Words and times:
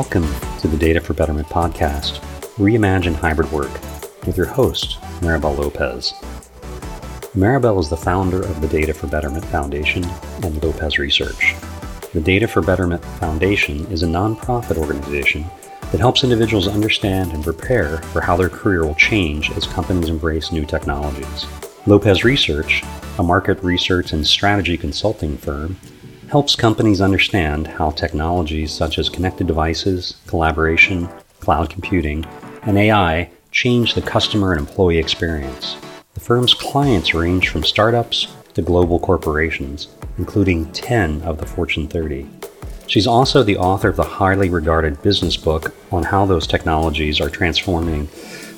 Welcome 0.00 0.34
to 0.60 0.66
the 0.66 0.78
Data 0.78 0.98
for 0.98 1.12
Betterment 1.12 1.46
podcast, 1.48 2.20
Reimagine 2.56 3.14
Hybrid 3.14 3.52
Work, 3.52 3.70
with 4.24 4.34
your 4.34 4.46
host, 4.46 4.98
Maribel 5.20 5.58
Lopez. 5.58 6.14
Maribel 7.34 7.78
is 7.78 7.90
the 7.90 7.98
founder 7.98 8.40
of 8.40 8.62
the 8.62 8.68
Data 8.68 8.94
for 8.94 9.08
Betterment 9.08 9.44
Foundation 9.44 10.02
and 10.42 10.62
Lopez 10.62 10.98
Research. 10.98 11.54
The 12.14 12.20
Data 12.22 12.48
for 12.48 12.62
Betterment 12.62 13.04
Foundation 13.20 13.84
is 13.92 14.02
a 14.02 14.06
nonprofit 14.06 14.78
organization 14.78 15.44
that 15.92 16.00
helps 16.00 16.24
individuals 16.24 16.66
understand 16.66 17.32
and 17.32 17.44
prepare 17.44 17.98
for 17.98 18.22
how 18.22 18.38
their 18.38 18.48
career 18.48 18.86
will 18.86 18.94
change 18.94 19.50
as 19.50 19.66
companies 19.66 20.08
embrace 20.08 20.50
new 20.50 20.64
technologies. 20.64 21.44
Lopez 21.84 22.24
Research, 22.24 22.82
a 23.18 23.22
market 23.22 23.62
research 23.62 24.14
and 24.14 24.26
strategy 24.26 24.78
consulting 24.78 25.36
firm, 25.36 25.76
helps 26.30 26.54
companies 26.54 27.00
understand 27.00 27.66
how 27.66 27.90
technologies 27.90 28.70
such 28.70 29.00
as 29.00 29.08
connected 29.08 29.48
devices, 29.48 30.14
collaboration, 30.28 31.08
cloud 31.40 31.68
computing, 31.68 32.24
and 32.62 32.78
AI 32.78 33.28
change 33.50 33.94
the 33.94 34.02
customer 34.02 34.52
and 34.52 34.60
employee 34.60 34.98
experience. 34.98 35.76
The 36.14 36.20
firm's 36.20 36.54
clients 36.54 37.14
range 37.14 37.48
from 37.48 37.64
startups 37.64 38.28
to 38.54 38.62
global 38.62 39.00
corporations, 39.00 39.88
including 40.18 40.70
10 40.70 41.22
of 41.22 41.38
the 41.38 41.46
Fortune 41.46 41.88
30. 41.88 42.28
She's 42.86 43.08
also 43.08 43.42
the 43.42 43.56
author 43.56 43.88
of 43.88 43.96
the 43.96 44.04
highly 44.04 44.50
regarded 44.50 45.02
business 45.02 45.36
book 45.36 45.74
on 45.90 46.04
how 46.04 46.26
those 46.26 46.46
technologies 46.46 47.20
are 47.20 47.28
transforming 47.28 48.08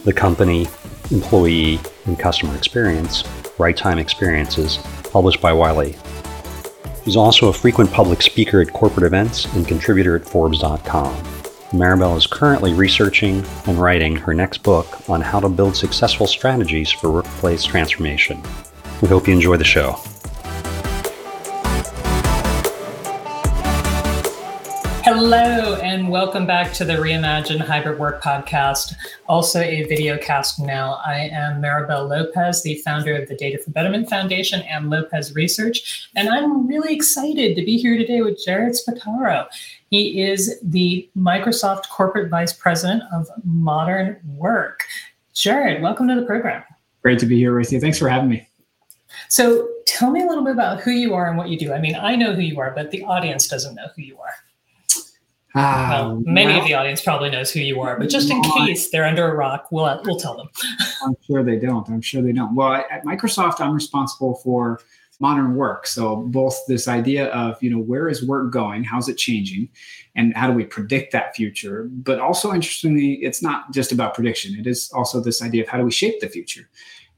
the 0.04 0.12
company, 0.12 0.68
employee, 1.10 1.80
and 2.04 2.18
customer 2.18 2.54
experience, 2.54 3.24
Right 3.56 3.76
Time 3.76 3.98
Experiences, 3.98 4.76
published 5.04 5.40
by 5.40 5.54
Wiley. 5.54 5.96
She's 7.04 7.16
also 7.16 7.48
a 7.48 7.52
frequent 7.52 7.90
public 7.90 8.22
speaker 8.22 8.60
at 8.60 8.72
corporate 8.72 9.04
events 9.04 9.46
and 9.54 9.66
contributor 9.66 10.14
at 10.14 10.24
Forbes.com. 10.24 11.14
Maribel 11.72 12.16
is 12.16 12.26
currently 12.26 12.74
researching 12.74 13.44
and 13.66 13.78
writing 13.78 14.14
her 14.14 14.34
next 14.34 14.58
book 14.62 15.08
on 15.08 15.20
how 15.20 15.40
to 15.40 15.48
build 15.48 15.74
successful 15.74 16.26
strategies 16.26 16.92
for 16.92 17.10
workplace 17.10 17.64
transformation. 17.64 18.42
We 19.00 19.08
hope 19.08 19.26
you 19.26 19.34
enjoy 19.34 19.56
the 19.56 19.64
show. 19.64 19.96
Hello, 25.34 25.76
and 25.76 26.10
welcome 26.10 26.44
back 26.44 26.74
to 26.74 26.84
the 26.84 26.92
Reimagine 26.92 27.58
Hybrid 27.58 27.98
Work 27.98 28.22
podcast, 28.22 28.92
also 29.30 29.60
a 29.60 29.84
video 29.84 30.18
cast 30.18 30.60
now. 30.60 31.00
I 31.06 31.20
am 31.32 31.62
Maribel 31.62 32.06
Lopez, 32.06 32.62
the 32.62 32.74
founder 32.84 33.16
of 33.16 33.30
the 33.30 33.34
Data 33.34 33.56
for 33.56 33.70
Betterment 33.70 34.10
Foundation 34.10 34.60
and 34.60 34.90
Lopez 34.90 35.34
Research, 35.34 36.06
and 36.14 36.28
I'm 36.28 36.66
really 36.66 36.94
excited 36.94 37.56
to 37.56 37.64
be 37.64 37.78
here 37.78 37.96
today 37.96 38.20
with 38.20 38.44
Jared 38.44 38.74
Spataro. 38.74 39.46
He 39.88 40.20
is 40.20 40.60
the 40.62 41.08
Microsoft 41.16 41.88
Corporate 41.88 42.28
Vice 42.28 42.52
President 42.52 43.02
of 43.10 43.26
Modern 43.42 44.20
Work. 44.36 44.84
Jared, 45.32 45.80
welcome 45.80 46.08
to 46.08 46.14
the 46.14 46.26
program. 46.26 46.62
Great 47.00 47.18
to 47.20 47.26
be 47.26 47.38
here 47.38 47.56
with 47.56 47.72
you. 47.72 47.80
Thanks 47.80 47.98
for 47.98 48.10
having 48.10 48.28
me. 48.28 48.46
So, 49.30 49.66
tell 49.86 50.10
me 50.10 50.22
a 50.22 50.26
little 50.26 50.44
bit 50.44 50.52
about 50.52 50.82
who 50.82 50.90
you 50.90 51.14
are 51.14 51.26
and 51.26 51.38
what 51.38 51.48
you 51.48 51.58
do. 51.58 51.72
I 51.72 51.80
mean, 51.80 51.94
I 51.94 52.16
know 52.16 52.34
who 52.34 52.42
you 52.42 52.60
are, 52.60 52.72
but 52.74 52.90
the 52.90 53.02
audience 53.04 53.48
doesn't 53.48 53.74
know 53.74 53.86
who 53.96 54.02
you 54.02 54.18
are. 54.18 54.34
Uh, 55.54 55.86
well, 55.90 56.22
many 56.24 56.58
of 56.58 56.64
the 56.64 56.74
audience 56.74 57.02
probably 57.02 57.28
knows 57.28 57.50
who 57.50 57.60
you 57.60 57.80
are, 57.80 57.98
but 57.98 58.08
just 58.08 58.30
in 58.30 58.40
case 58.42 58.90
they're 58.90 59.04
under 59.04 59.30
a 59.30 59.34
rock, 59.34 59.68
we'll 59.70 60.00
we'll 60.04 60.18
tell 60.18 60.36
them. 60.36 60.48
I'm 61.04 61.16
sure 61.26 61.42
they 61.42 61.56
don't. 61.56 61.88
I'm 61.90 62.00
sure 62.00 62.22
they 62.22 62.32
don't. 62.32 62.54
Well, 62.54 62.72
at 62.90 63.04
Microsoft, 63.04 63.60
I'm 63.60 63.74
responsible 63.74 64.36
for 64.36 64.80
modern 65.20 65.54
work. 65.54 65.86
So 65.86 66.16
both 66.16 66.58
this 66.66 66.88
idea 66.88 67.26
of 67.28 67.62
you 67.62 67.70
know 67.70 67.78
where 67.78 68.08
is 68.08 68.26
work 68.26 68.50
going, 68.50 68.82
how's 68.82 69.08
it 69.08 69.18
changing, 69.18 69.68
and 70.16 70.34
how 70.34 70.46
do 70.46 70.54
we 70.54 70.64
predict 70.64 71.12
that 71.12 71.36
future? 71.36 71.88
But 71.90 72.18
also 72.18 72.52
interestingly, 72.52 73.14
it's 73.22 73.42
not 73.42 73.72
just 73.72 73.92
about 73.92 74.14
prediction. 74.14 74.58
It 74.58 74.66
is 74.66 74.90
also 74.92 75.20
this 75.20 75.42
idea 75.42 75.62
of 75.62 75.68
how 75.68 75.78
do 75.78 75.84
we 75.84 75.92
shape 75.92 76.20
the 76.20 76.28
future. 76.28 76.68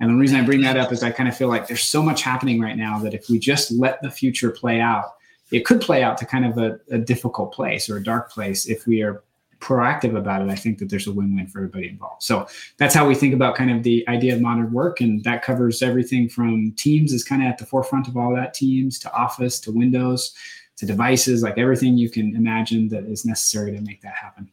And 0.01 0.11
the 0.11 0.17
reason 0.17 0.37
I 0.39 0.45
bring 0.45 0.61
that 0.63 0.77
up 0.77 0.93
is 0.93 1.03
I 1.03 1.13
kind 1.13 1.29
of 1.29 1.37
feel 1.37 1.49
like 1.49 1.69
there's 1.69 1.85
so 1.85 2.03
much 2.03 2.23
happening 2.23 2.61
right 2.61 2.77
now 2.77 2.99
that 2.99 3.15
if 3.15 3.29
we 3.31 3.39
just 3.39 3.71
let 3.71 4.03
the 4.03 4.11
future 4.11 4.51
play 4.51 4.81
out 4.81 5.15
it 5.51 5.65
could 5.65 5.81
play 5.81 6.03
out 6.03 6.19
to 6.19 6.27
kind 6.27 6.47
of 6.47 6.59
a, 6.59 6.81
a 6.91 6.99
difficult 6.99 7.53
place 7.53 7.89
or 7.89 7.97
a 7.97 8.03
dark 8.03 8.31
place 8.31 8.67
if 8.67 8.87
we 8.87 9.03
are 9.03 9.23
proactive 9.61 10.17
about 10.17 10.43
it, 10.43 10.51
I 10.51 10.57
think 10.57 10.79
that 10.79 10.91
there's 10.91 11.07
a 11.07 11.13
win-win 11.13 11.47
for 11.47 11.61
everybody 11.61 11.89
involved. 11.89 12.23
So 12.23 12.47
that's 12.77 12.95
how 12.95 13.09
we 13.09 13.15
think 13.15 13.33
about 13.33 13.57
kind 13.57 13.71
of 13.71 13.83
the 13.83 14.07
idea 14.09 14.35
of 14.35 14.41
modern 14.41 14.73
work, 14.73 15.01
and 15.01 15.25
that 15.25 15.43
covers 15.43 15.83
everything 15.83 16.29
from 16.29 16.73
Teams 16.73 17.13
is 17.13 17.25
kind 17.25 17.43
of 17.43 17.49
at 17.49 17.59
the 17.59 17.65
forefront 17.65 18.07
of 18.07 18.17
all 18.17 18.35
that. 18.35 18.53
Teams 18.53 18.99
to 18.99 19.13
Office 19.15 19.59
to 19.61 19.73
Windows 19.73 20.35
to 20.77 20.87
devices, 20.87 21.43
like 21.43 21.57
everything 21.57 21.97
you 21.97 22.11
can 22.11 22.35
imagine 22.37 22.89
that 22.89 23.05
is 23.05 23.25
necessary 23.25 23.73
to 23.73 23.81
make 23.81 24.03
that 24.03 24.15
happen. 24.15 24.51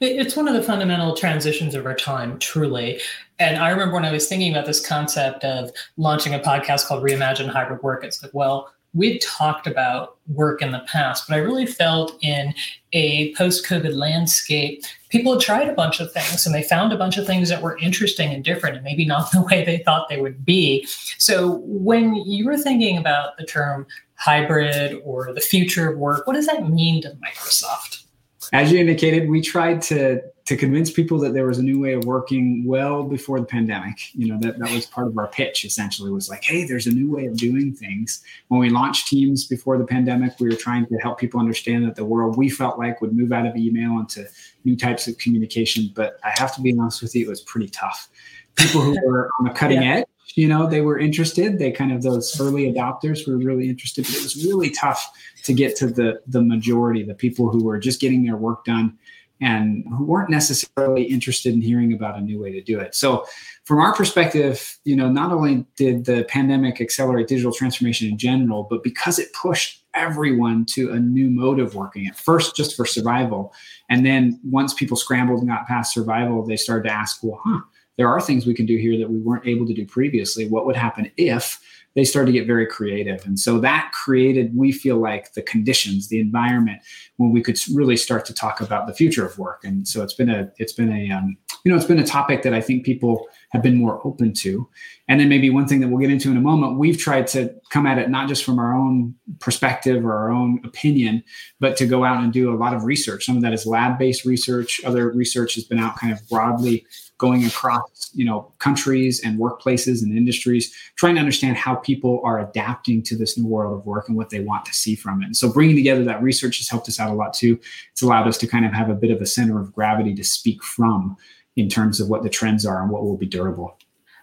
It's 0.00 0.36
one 0.36 0.48
of 0.48 0.54
the 0.54 0.62
fundamental 0.62 1.14
transitions 1.14 1.74
of 1.74 1.84
our 1.84 1.94
time, 1.94 2.38
truly. 2.38 3.00
And 3.38 3.56
I 3.56 3.70
remember 3.70 3.94
when 3.94 4.04
I 4.04 4.12
was 4.12 4.28
thinking 4.28 4.52
about 4.52 4.64
this 4.64 4.84
concept 4.84 5.44
of 5.44 5.70
launching 5.96 6.34
a 6.34 6.38
podcast 6.38 6.86
called 6.86 7.04
Reimagine 7.04 7.48
Hybrid 7.48 7.82
Work, 7.82 8.04
it's 8.04 8.22
like, 8.22 8.32
well, 8.32 8.72
we'd 8.94 9.20
talked 9.20 9.66
about 9.66 10.16
work 10.28 10.62
in 10.62 10.72
the 10.72 10.84
past, 10.86 11.28
but 11.28 11.34
I 11.34 11.38
really 11.38 11.66
felt 11.66 12.16
in 12.22 12.54
a 12.92 13.34
post 13.34 13.66
COVID 13.66 13.94
landscape, 13.94 14.82
people 15.10 15.32
had 15.32 15.42
tried 15.42 15.68
a 15.68 15.74
bunch 15.74 16.00
of 16.00 16.10
things 16.12 16.46
and 16.46 16.54
they 16.54 16.62
found 16.62 16.92
a 16.92 16.96
bunch 16.96 17.18
of 17.18 17.26
things 17.26 17.48
that 17.48 17.62
were 17.62 17.78
interesting 17.78 18.32
and 18.32 18.42
different 18.42 18.76
and 18.76 18.84
maybe 18.84 19.04
not 19.04 19.30
the 19.32 19.42
way 19.42 19.64
they 19.64 19.78
thought 19.78 20.08
they 20.08 20.20
would 20.20 20.44
be. 20.44 20.86
So 21.18 21.60
when 21.64 22.14
you 22.14 22.46
were 22.46 22.56
thinking 22.56 22.96
about 22.96 23.36
the 23.36 23.44
term 23.44 23.86
hybrid 24.14 25.00
or 25.04 25.32
the 25.32 25.40
future 25.40 25.90
of 25.92 25.98
work, 25.98 26.26
what 26.26 26.34
does 26.34 26.46
that 26.46 26.68
mean 26.68 27.02
to 27.02 27.10
Microsoft? 27.10 28.04
As 28.52 28.72
you 28.72 28.78
indicated, 28.78 29.28
we 29.28 29.42
tried 29.42 29.82
to 29.82 30.22
to 30.48 30.56
convince 30.56 30.90
people 30.90 31.18
that 31.18 31.34
there 31.34 31.46
was 31.46 31.58
a 31.58 31.62
new 31.62 31.78
way 31.78 31.92
of 31.92 32.06
working 32.06 32.64
well 32.64 33.02
before 33.02 33.38
the 33.38 33.44
pandemic. 33.44 34.14
You 34.14 34.28
know, 34.28 34.38
that, 34.40 34.58
that 34.58 34.70
was 34.70 34.86
part 34.86 35.06
of 35.06 35.18
our 35.18 35.26
pitch 35.26 35.62
essentially 35.62 36.10
was 36.10 36.30
like, 36.30 36.42
hey, 36.42 36.64
there's 36.64 36.86
a 36.86 36.90
new 36.90 37.12
way 37.14 37.26
of 37.26 37.36
doing 37.36 37.74
things. 37.74 38.24
When 38.46 38.58
we 38.58 38.70
launched 38.70 39.08
Teams 39.08 39.44
before 39.44 39.76
the 39.76 39.84
pandemic, 39.84 40.40
we 40.40 40.48
were 40.48 40.56
trying 40.56 40.86
to 40.86 40.96
help 41.02 41.20
people 41.20 41.38
understand 41.38 41.84
that 41.84 41.96
the 41.96 42.04
world 42.06 42.38
we 42.38 42.48
felt 42.48 42.78
like 42.78 43.02
would 43.02 43.12
move 43.12 43.30
out 43.30 43.44
of 43.44 43.56
email 43.56 43.98
into 44.00 44.26
new 44.64 44.74
types 44.74 45.06
of 45.06 45.18
communication. 45.18 45.92
But 45.94 46.18
I 46.24 46.30
have 46.38 46.54
to 46.54 46.62
be 46.62 46.74
honest 46.78 47.02
with 47.02 47.14
you, 47.14 47.26
it 47.26 47.28
was 47.28 47.42
pretty 47.42 47.68
tough. 47.68 48.08
People 48.56 48.80
who 48.80 48.96
were 49.06 49.28
on 49.38 49.48
the 49.48 49.52
cutting 49.52 49.82
yeah. 49.82 49.96
edge, 49.96 50.06
you 50.34 50.48
know, 50.48 50.66
they 50.66 50.80
were 50.80 50.98
interested. 50.98 51.58
They 51.58 51.72
kind 51.72 51.92
of 51.92 52.02
those 52.02 52.40
early 52.40 52.72
adopters 52.72 53.28
were 53.28 53.36
really 53.36 53.68
interested, 53.68 54.06
but 54.06 54.14
it 54.14 54.22
was 54.22 54.46
really 54.46 54.70
tough 54.70 55.10
to 55.44 55.52
get 55.52 55.76
to 55.76 55.88
the 55.88 56.22
the 56.26 56.40
majority, 56.40 57.02
the 57.02 57.12
people 57.12 57.50
who 57.50 57.62
were 57.62 57.78
just 57.78 58.00
getting 58.00 58.24
their 58.24 58.36
work 58.36 58.64
done 58.64 58.96
and 59.40 59.84
who 59.88 60.04
weren't 60.04 60.30
necessarily 60.30 61.04
interested 61.04 61.54
in 61.54 61.60
hearing 61.60 61.92
about 61.92 62.18
a 62.18 62.20
new 62.20 62.40
way 62.40 62.52
to 62.52 62.60
do 62.60 62.78
it. 62.80 62.94
So, 62.94 63.26
from 63.64 63.78
our 63.78 63.94
perspective, 63.94 64.78
you 64.84 64.96
know, 64.96 65.10
not 65.10 65.30
only 65.30 65.66
did 65.76 66.06
the 66.06 66.24
pandemic 66.24 66.80
accelerate 66.80 67.28
digital 67.28 67.52
transformation 67.52 68.08
in 68.08 68.16
general, 68.16 68.66
but 68.68 68.82
because 68.82 69.18
it 69.18 69.32
pushed 69.34 69.84
everyone 69.94 70.64
to 70.64 70.92
a 70.92 70.98
new 70.98 71.28
mode 71.28 71.58
of 71.58 71.74
working 71.74 72.06
at 72.06 72.16
first 72.16 72.54
just 72.54 72.76
for 72.76 72.84
survival 72.84 73.52
and 73.88 74.04
then 74.04 74.38
once 74.44 74.74
people 74.74 74.96
scrambled 74.96 75.40
and 75.40 75.48
got 75.48 75.66
past 75.66 75.92
survival 75.94 76.44
they 76.44 76.56
started 76.56 76.86
to 76.86 76.94
ask 76.94 77.20
well 77.24 77.40
huh 77.42 77.58
there 77.96 78.06
are 78.06 78.20
things 78.20 78.46
we 78.46 78.54
can 78.54 78.66
do 78.66 78.76
here 78.76 78.96
that 78.98 79.10
we 79.10 79.18
weren't 79.18 79.46
able 79.46 79.66
to 79.66 79.74
do 79.74 79.84
previously 79.86 80.46
what 80.46 80.66
would 80.66 80.76
happen 80.76 81.10
if 81.16 81.58
they 81.94 82.04
started 82.04 82.30
to 82.30 82.38
get 82.38 82.46
very 82.46 82.64
creative. 82.64 83.26
And 83.26 83.38
so 83.40 83.58
that 83.58 83.90
created, 83.92 84.56
we 84.56 84.70
feel 84.70 84.98
like, 84.98 85.32
the 85.32 85.42
conditions, 85.42 86.06
the 86.06 86.20
environment 86.20 86.80
when 87.18 87.32
we 87.32 87.42
could 87.42 87.58
really 87.74 87.96
start 87.96 88.24
to 88.24 88.32
talk 88.32 88.60
about 88.60 88.86
the 88.86 88.94
future 88.94 89.26
of 89.26 89.38
work. 89.38 89.62
And 89.64 89.86
so 89.86 90.02
it's 90.02 90.14
been 90.14 90.30
a, 90.30 90.50
it's 90.56 90.72
been 90.72 90.90
a, 90.90 91.10
um, 91.10 91.36
you 91.64 91.70
know, 91.70 91.76
it's 91.76 91.86
been 91.86 91.98
a 91.98 92.06
topic 92.06 92.42
that 92.42 92.54
I 92.54 92.60
think 92.60 92.86
people 92.86 93.26
have 93.50 93.62
been 93.62 93.74
more 93.74 94.00
open 94.06 94.32
to. 94.34 94.68
And 95.08 95.18
then 95.18 95.28
maybe 95.28 95.50
one 95.50 95.66
thing 95.66 95.80
that 95.80 95.88
we'll 95.88 95.98
get 95.98 96.10
into 96.10 96.30
in 96.30 96.36
a 96.36 96.40
moment, 96.40 96.78
we've 96.78 96.96
tried 96.96 97.26
to 97.28 97.52
come 97.70 97.86
at 97.86 97.98
it 97.98 98.08
not 98.08 98.28
just 98.28 98.44
from 98.44 98.58
our 98.58 98.72
own 98.72 99.14
perspective 99.40 100.04
or 100.04 100.14
our 100.14 100.30
own 100.30 100.60
opinion, 100.64 101.24
but 101.58 101.76
to 101.78 101.86
go 101.86 102.04
out 102.04 102.22
and 102.22 102.32
do 102.32 102.54
a 102.54 102.56
lot 102.56 102.72
of 102.72 102.84
research. 102.84 103.24
Some 103.24 103.36
of 103.36 103.42
that 103.42 103.52
is 103.52 103.66
lab-based 103.66 104.24
research. 104.24 104.80
Other 104.84 105.10
research 105.10 105.56
has 105.56 105.64
been 105.64 105.80
out 105.80 105.96
kind 105.98 106.12
of 106.12 106.26
broadly 106.28 106.86
going 107.18 107.44
across 107.44 108.10
you 108.14 108.24
know 108.24 108.52
countries 108.58 109.20
and 109.24 109.38
workplaces 109.38 110.02
and 110.02 110.16
industries 110.16 110.72
trying 110.96 111.16
to 111.16 111.20
understand 111.20 111.56
how 111.56 111.74
people 111.74 112.20
are 112.24 112.38
adapting 112.38 113.02
to 113.02 113.16
this 113.16 113.36
new 113.36 113.46
world 113.46 113.78
of 113.78 113.84
work 113.84 114.08
and 114.08 114.16
what 114.16 114.30
they 114.30 114.40
want 114.40 114.64
to 114.64 114.72
see 114.72 114.94
from 114.94 115.20
it 115.20 115.26
and 115.26 115.36
so 115.36 115.52
bringing 115.52 115.76
together 115.76 116.04
that 116.04 116.22
research 116.22 116.58
has 116.58 116.68
helped 116.68 116.88
us 116.88 116.98
out 116.98 117.07
a 117.08 117.14
lot 117.14 117.34
too. 117.34 117.58
It's 117.92 118.02
allowed 118.02 118.28
us 118.28 118.38
to 118.38 118.46
kind 118.46 118.64
of 118.64 118.72
have 118.72 118.90
a 118.90 118.94
bit 118.94 119.10
of 119.10 119.20
a 119.20 119.26
center 119.26 119.60
of 119.60 119.72
gravity 119.72 120.14
to 120.14 120.24
speak 120.24 120.62
from 120.62 121.16
in 121.56 121.68
terms 121.68 122.00
of 122.00 122.08
what 122.08 122.22
the 122.22 122.30
trends 122.30 122.64
are 122.64 122.82
and 122.82 122.90
what 122.90 123.02
will 123.02 123.16
be 123.16 123.26
durable 123.26 123.76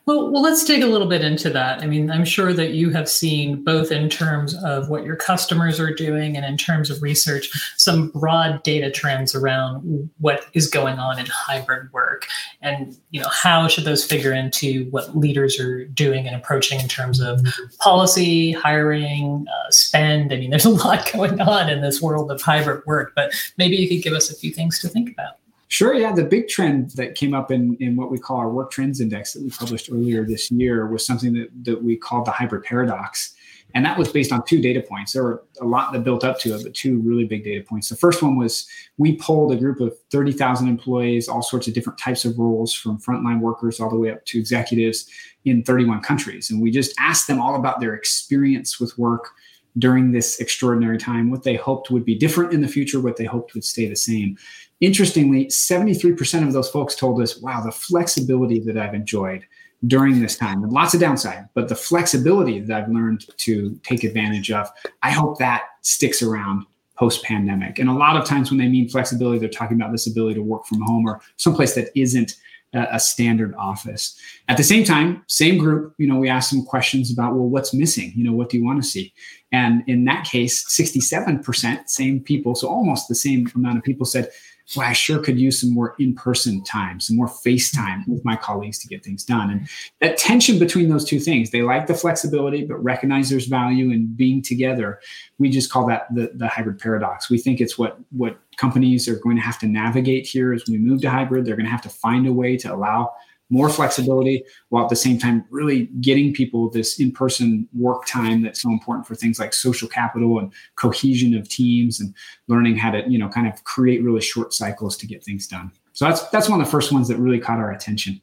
Well, 0.08 0.30
well, 0.30 0.44
let's 0.44 0.64
dig 0.64 0.84
a 0.84 0.88
little 0.88 1.08
bit 1.08 1.24
into 1.24 1.50
that. 1.50 1.82
I 1.82 1.88
mean, 1.88 2.12
I'm 2.12 2.26
sure 2.26 2.54
that 2.54 2.74
you 2.74 2.92
have 2.92 3.10
seen 3.10 3.64
both 3.64 3.92
in 3.92 4.08
terms 4.08 4.54
of 4.64 4.88
what 4.88 5.04
your 5.04 5.16
customers 5.16 5.80
are 5.80 5.92
doing 5.92 6.38
and 6.38 6.46
in 6.46 6.58
terms 6.58 6.92
of 6.92 7.02
research, 7.02 7.50
some 7.78 8.10
broad 8.10 8.62
data 8.62 8.92
trends 8.92 9.34
around 9.34 10.12
what 10.20 10.46
is 10.54 10.68
going 10.68 11.00
on 11.00 11.18
in 11.18 11.26
hybrid 11.26 11.92
work, 11.92 12.28
and 12.62 12.96
you 13.10 13.20
know 13.20 13.30
how 13.30 13.68
should 13.68 13.86
those 13.86 14.06
figure 14.06 14.32
into 14.32 14.88
what 14.92 15.18
leaders 15.18 15.60
are 15.60 15.86
doing 15.86 16.28
and 16.28 16.36
approaching 16.36 16.80
in 16.80 16.88
terms 16.88 17.20
of 17.20 17.42
policy, 17.80 18.52
hiring, 18.52 19.48
uh, 19.48 19.72
spend. 19.72 20.32
I 20.32 20.38
mean, 20.38 20.52
there's 20.52 20.66
a 20.66 20.70
lot 20.70 21.12
going 21.14 21.42
on 21.42 21.68
in 21.68 21.82
this 21.82 22.00
world 22.00 22.30
of 22.30 22.44
hybrid 22.44 22.86
work, 22.86 23.14
but 23.16 23.34
maybe 23.58 23.76
you 23.76 23.90
could 23.90 24.04
give 24.04 24.14
us 24.14 24.30
a 24.30 24.36
few 24.36 24.52
things 24.52 24.78
to 24.82 24.88
think 24.88 25.10
about. 25.10 25.40
Sure. 25.76 25.94
Yeah. 25.94 26.14
The 26.14 26.24
big 26.24 26.48
trend 26.48 26.92
that 26.92 27.16
came 27.16 27.34
up 27.34 27.52
in, 27.52 27.76
in 27.82 27.98
what 27.98 28.10
we 28.10 28.18
call 28.18 28.38
our 28.38 28.50
work 28.50 28.72
trends 28.72 29.02
index 29.02 29.34
that 29.34 29.44
we 29.44 29.50
published 29.50 29.90
earlier 29.92 30.24
this 30.24 30.50
year 30.50 30.88
was 30.88 31.06
something 31.06 31.34
that, 31.34 31.50
that 31.66 31.84
we 31.84 31.98
called 31.98 32.24
the 32.24 32.32
hybrid 32.32 32.64
paradox. 32.64 33.36
And 33.74 33.84
that 33.84 33.98
was 33.98 34.08
based 34.08 34.32
on 34.32 34.46
two 34.46 34.62
data 34.62 34.80
points. 34.80 35.12
There 35.12 35.24
were 35.24 35.44
a 35.60 35.66
lot 35.66 35.92
that 35.92 36.06
built 36.06 36.24
up 36.24 36.40
to 36.40 36.56
it, 36.56 36.64
but 36.64 36.74
two 36.74 37.00
really 37.00 37.26
big 37.26 37.44
data 37.44 37.62
points. 37.62 37.90
The 37.90 37.98
first 37.98 38.24
one 38.24 38.38
was 38.38 38.66
we 38.98 39.18
polled 39.18 39.52
a 39.52 39.58
group 39.58 39.82
of 39.82 39.94
30,000 40.12 40.66
employees, 40.70 41.28
all 41.28 41.42
sorts 41.42 41.68
of 41.68 41.74
different 41.74 42.00
types 42.00 42.24
of 42.24 42.40
roles 42.40 42.74
from 42.74 42.98
frontline 42.98 43.42
workers 43.42 43.82
all 43.82 43.90
the 43.90 43.98
way 43.98 44.12
up 44.12 44.24
to 44.28 44.40
executives 44.40 45.10
in 45.44 45.62
31 45.62 46.00
countries. 46.04 46.50
And 46.50 46.62
we 46.62 46.72
just 46.72 46.96
asked 47.02 47.28
them 47.28 47.42
all 47.42 47.58
about 47.58 47.82
their 47.82 47.96
experience 47.96 48.80
with 48.80 48.98
work 48.98 49.32
during 49.78 50.12
this 50.12 50.40
extraordinary 50.40 50.98
time, 50.98 51.30
what 51.30 51.44
they 51.44 51.56
hoped 51.56 51.92
would 51.92 52.06
be 52.06 52.16
different 52.16 52.54
in 52.54 52.62
the 52.62 52.68
future, 52.68 53.02
what 53.02 53.18
they 53.18 53.26
hoped 53.26 53.54
would 53.54 53.64
stay 53.64 53.88
the 53.88 53.96
same. 53.96 54.38
Interestingly, 54.82 55.46
73% 55.46 56.46
of 56.46 56.54
those 56.54 56.70
folks 56.70 56.96
told 56.96 57.22
us, 57.22 57.40
wow, 57.40 57.62
the 57.62 57.72
flexibility 57.72 58.60
that 58.60 58.78
I've 58.78 58.94
enjoyed 58.94 59.46
during 59.88 60.20
this 60.20 60.38
time, 60.38 60.64
and 60.64 60.72
lots 60.72 60.94
of 60.94 61.00
downside, 61.00 61.48
but 61.54 61.70
the 61.70 61.76
flexibility 61.76 62.60
that 62.60 62.84
I've 62.84 62.90
learned 62.90 63.26
to 63.38 63.80
take 63.84 64.04
advantage 64.04 64.52
of, 64.52 64.70
I 65.04 65.12
hope 65.12 65.38
that 65.40 65.64
sticks 65.82 66.22
around 66.22 66.66
post 66.98 67.24
pandemic. 67.24 67.78
And 67.78 67.90
a 67.90 67.94
lot 67.94 68.16
of 68.16 68.26
times 68.26 68.50
when 68.50 68.58
they 68.58 68.68
mean 68.68 68.90
flexibility, 68.90 69.38
they're 69.38 69.50
talking 69.50 69.80
about 69.80 69.92
this 69.92 70.08
ability 70.08 70.36
to 70.36 70.42
work 70.42 70.66
from 70.66 70.82
home 70.82 71.06
or 71.06 71.22
someplace 71.36 71.76
that 71.76 71.90
isn't 71.94 72.36
a 72.74 73.00
standard 73.00 73.54
office. 73.56 74.20
At 74.50 74.58
the 74.58 74.64
same 74.64 74.84
time, 74.84 75.24
same 75.28 75.58
group, 75.58 75.94
you 75.98 76.08
know, 76.08 76.18
we 76.18 76.28
asked 76.28 76.50
some 76.50 76.66
questions 76.66 77.12
about, 77.12 77.34
well, 77.34 77.48
what's 77.48 77.74
missing? 77.74 78.12
You 78.16 78.26
know, 78.26 78.34
what 78.34 78.50
do 78.50 78.58
you 78.58 78.66
want 78.66 78.84
to 78.84 78.90
see? 78.90 79.14
And 79.52 79.84
in 79.88 80.04
that 80.06 80.26
case, 80.26 80.66
67%, 80.68 81.88
same 81.88 82.20
people, 82.20 82.54
so 82.56 82.68
almost 82.68 83.08
the 83.08 83.16
same 83.16 83.48
amount 83.56 83.78
of 83.78 83.84
people 83.84 84.06
said, 84.06 84.30
well, 84.76 84.88
I 84.88 84.94
sure 84.94 85.20
could 85.20 85.40
use 85.40 85.62
some 85.62 85.74
more 85.74 85.96
in 86.00 86.16
person 86.16 86.64
time, 86.64 87.00
some 87.00 87.16
more 87.16 87.28
face 87.28 87.72
time 87.72 88.04
with 88.08 88.26
my 88.26 88.36
colleagues 88.36 88.80
to 88.80 88.88
get 88.88 89.04
things 89.04 89.24
done. 89.24 89.52
And 89.52 89.70
that 90.02 90.18
tension 90.18 90.58
between 90.58 90.90
those 90.90 91.06
two 91.06 91.20
things, 91.20 91.52
they 91.52 91.62
like 91.62 91.86
the 91.86 91.94
flexibility, 91.94 92.66
but 92.66 92.84
recognize 92.84 93.30
there's 93.30 93.46
value 93.46 93.92
in 93.92 94.12
being 94.16 94.42
together. 94.42 95.00
We 95.38 95.50
just 95.50 95.72
call 95.72 95.86
that 95.88 96.08
the, 96.14 96.32
the 96.34 96.48
hybrid 96.48 96.80
paradox. 96.80 97.30
We 97.30 97.38
think 97.38 97.62
it's 97.62 97.78
what, 97.78 98.00
what 98.10 98.40
companies 98.58 99.08
are 99.08 99.20
going 99.20 99.36
to 99.36 99.44
have 99.44 99.60
to 99.60 99.68
navigate 99.68 100.26
here 100.26 100.52
as 100.52 100.64
we 100.68 100.78
move 100.78 101.02
to 101.02 101.12
hybrid. 101.12 101.46
They're 101.46 101.56
going 101.56 101.68
to 101.68 101.72
have 101.72 101.82
to 101.84 101.90
find 101.90 102.26
a 102.26 102.34
way 102.34 102.58
to 102.58 102.74
allow 102.74 103.14
more 103.50 103.70
flexibility 103.70 104.44
while 104.70 104.84
at 104.84 104.90
the 104.90 104.96
same 104.96 105.20
time 105.20 105.46
really 105.52 105.86
getting 106.02 106.34
people 106.34 106.70
this 106.70 107.00
in-person 107.00 107.68
work 107.74 108.06
time 108.08 108.42
that's 108.42 108.62
so 108.62 108.72
important 108.72 109.06
for 109.06 109.16
things 109.16 109.40
like 109.40 109.54
social 109.54 109.88
capital 109.88 110.40
and 110.40 110.52
cohesion 110.76 111.36
of 111.36 111.48
teams 111.48 112.00
and 112.00 112.14
learning 112.48 112.76
how 112.76 112.90
to 112.90 113.04
you 113.08 113.20
know 113.20 113.30
kind 113.30 113.48
of 113.48 113.64
create 113.64 114.04
really 114.04 114.22
short 114.22 114.54
cycles 114.54 114.98
to 114.98 115.08
get 115.08 115.24
things 115.24 115.48
done. 115.48 115.72
So 115.94 116.06
that's 116.06 116.28
that's 116.30 116.50
one 116.50 116.60
of 116.60 116.66
the 116.66 116.72
first 116.72 116.92
ones 116.92 117.08
that 117.08 117.18
really 117.18 117.40
caught 117.40 117.60
our 117.60 117.72
attention 117.72 118.22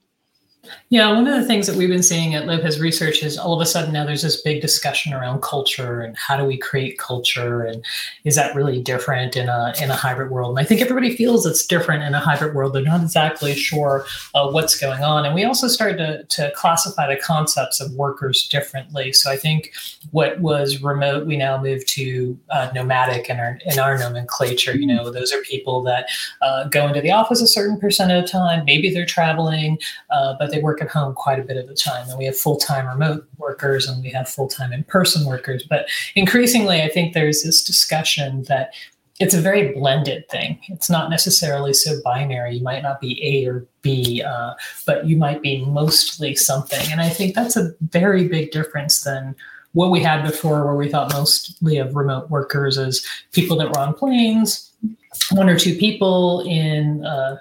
yeah, 0.90 1.10
one 1.12 1.26
of 1.26 1.40
the 1.40 1.46
things 1.46 1.66
that 1.66 1.74
we've 1.74 1.88
been 1.88 2.04
seeing 2.04 2.34
at 2.34 2.46
Lopez 2.46 2.78
Research 2.78 3.24
is 3.24 3.36
all 3.36 3.52
of 3.52 3.60
a 3.60 3.66
sudden 3.66 3.92
now 3.92 4.04
there's 4.04 4.22
this 4.22 4.40
big 4.42 4.62
discussion 4.62 5.12
around 5.12 5.42
culture 5.42 6.02
and 6.02 6.16
how 6.16 6.36
do 6.36 6.44
we 6.44 6.56
create 6.56 6.98
culture 6.98 7.62
and 7.62 7.84
is 8.22 8.36
that 8.36 8.54
really 8.54 8.80
different 8.80 9.36
in 9.36 9.48
a 9.48 9.72
in 9.82 9.90
a 9.90 9.96
hybrid 9.96 10.30
world? 10.30 10.50
And 10.50 10.64
I 10.64 10.68
think 10.68 10.80
everybody 10.80 11.16
feels 11.16 11.46
it's 11.46 11.66
different 11.66 12.04
in 12.04 12.14
a 12.14 12.20
hybrid 12.20 12.54
world. 12.54 12.74
They're 12.74 12.82
not 12.82 13.02
exactly 13.02 13.54
sure 13.54 14.04
uh, 14.36 14.50
what's 14.50 14.78
going 14.78 15.02
on. 15.02 15.24
And 15.24 15.34
we 15.34 15.42
also 15.42 15.66
started 15.66 15.96
to, 15.98 16.24
to 16.24 16.52
classify 16.54 17.12
the 17.12 17.20
concepts 17.20 17.80
of 17.80 17.92
workers 17.94 18.46
differently. 18.46 19.12
So 19.12 19.32
I 19.32 19.36
think 19.36 19.72
what 20.12 20.40
was 20.40 20.80
remote, 20.80 21.26
we 21.26 21.36
now 21.36 21.60
move 21.60 21.84
to 21.86 22.38
uh, 22.50 22.70
nomadic 22.72 23.28
in 23.28 23.40
our 23.40 23.58
in 23.66 23.80
our 23.80 23.98
nomenclature. 23.98 24.76
You 24.76 24.86
know, 24.86 25.10
those 25.10 25.32
are 25.32 25.42
people 25.42 25.82
that 25.82 26.08
uh, 26.40 26.68
go 26.68 26.86
into 26.86 27.00
the 27.00 27.10
office 27.10 27.42
a 27.42 27.48
certain 27.48 27.80
percent 27.80 28.12
of 28.12 28.22
the 28.22 28.28
time. 28.28 28.64
Maybe 28.64 28.94
they're 28.94 29.04
traveling, 29.04 29.78
uh, 30.10 30.36
but 30.38 30.51
they 30.52 30.60
work 30.60 30.80
at 30.80 30.88
home 30.88 31.14
quite 31.14 31.40
a 31.40 31.42
bit 31.42 31.56
of 31.56 31.66
the 31.66 31.74
time. 31.74 32.08
And 32.08 32.16
we 32.16 32.26
have 32.26 32.36
full 32.36 32.56
time 32.56 32.86
remote 32.86 33.26
workers 33.38 33.88
and 33.88 34.02
we 34.02 34.10
have 34.10 34.28
full 34.28 34.48
time 34.48 34.72
in 34.72 34.84
person 34.84 35.26
workers. 35.26 35.64
But 35.68 35.88
increasingly, 36.14 36.82
I 36.82 36.88
think 36.88 37.14
there's 37.14 37.42
this 37.42 37.64
discussion 37.64 38.44
that 38.44 38.72
it's 39.18 39.34
a 39.34 39.40
very 39.40 39.72
blended 39.72 40.28
thing. 40.28 40.58
It's 40.68 40.90
not 40.90 41.10
necessarily 41.10 41.72
so 41.74 42.00
binary. 42.04 42.56
You 42.56 42.62
might 42.62 42.82
not 42.82 43.00
be 43.00 43.20
A 43.22 43.48
or 43.48 43.66
B, 43.82 44.22
uh, 44.22 44.54
but 44.86 45.06
you 45.06 45.16
might 45.16 45.42
be 45.42 45.64
mostly 45.64 46.34
something. 46.34 46.90
And 46.90 47.00
I 47.00 47.08
think 47.08 47.34
that's 47.34 47.56
a 47.56 47.72
very 47.80 48.26
big 48.26 48.50
difference 48.50 49.02
than 49.02 49.34
what 49.72 49.90
we 49.90 50.00
had 50.00 50.22
before, 50.22 50.64
where 50.64 50.74
we 50.74 50.90
thought 50.90 51.12
mostly 51.12 51.78
of 51.78 51.94
remote 51.94 52.30
workers 52.30 52.78
as 52.78 53.04
people 53.32 53.56
that 53.58 53.68
were 53.68 53.78
on 53.78 53.94
planes, 53.94 54.72
one 55.30 55.48
or 55.48 55.58
two 55.58 55.74
people 55.76 56.40
in 56.42 57.04
uh, 57.04 57.36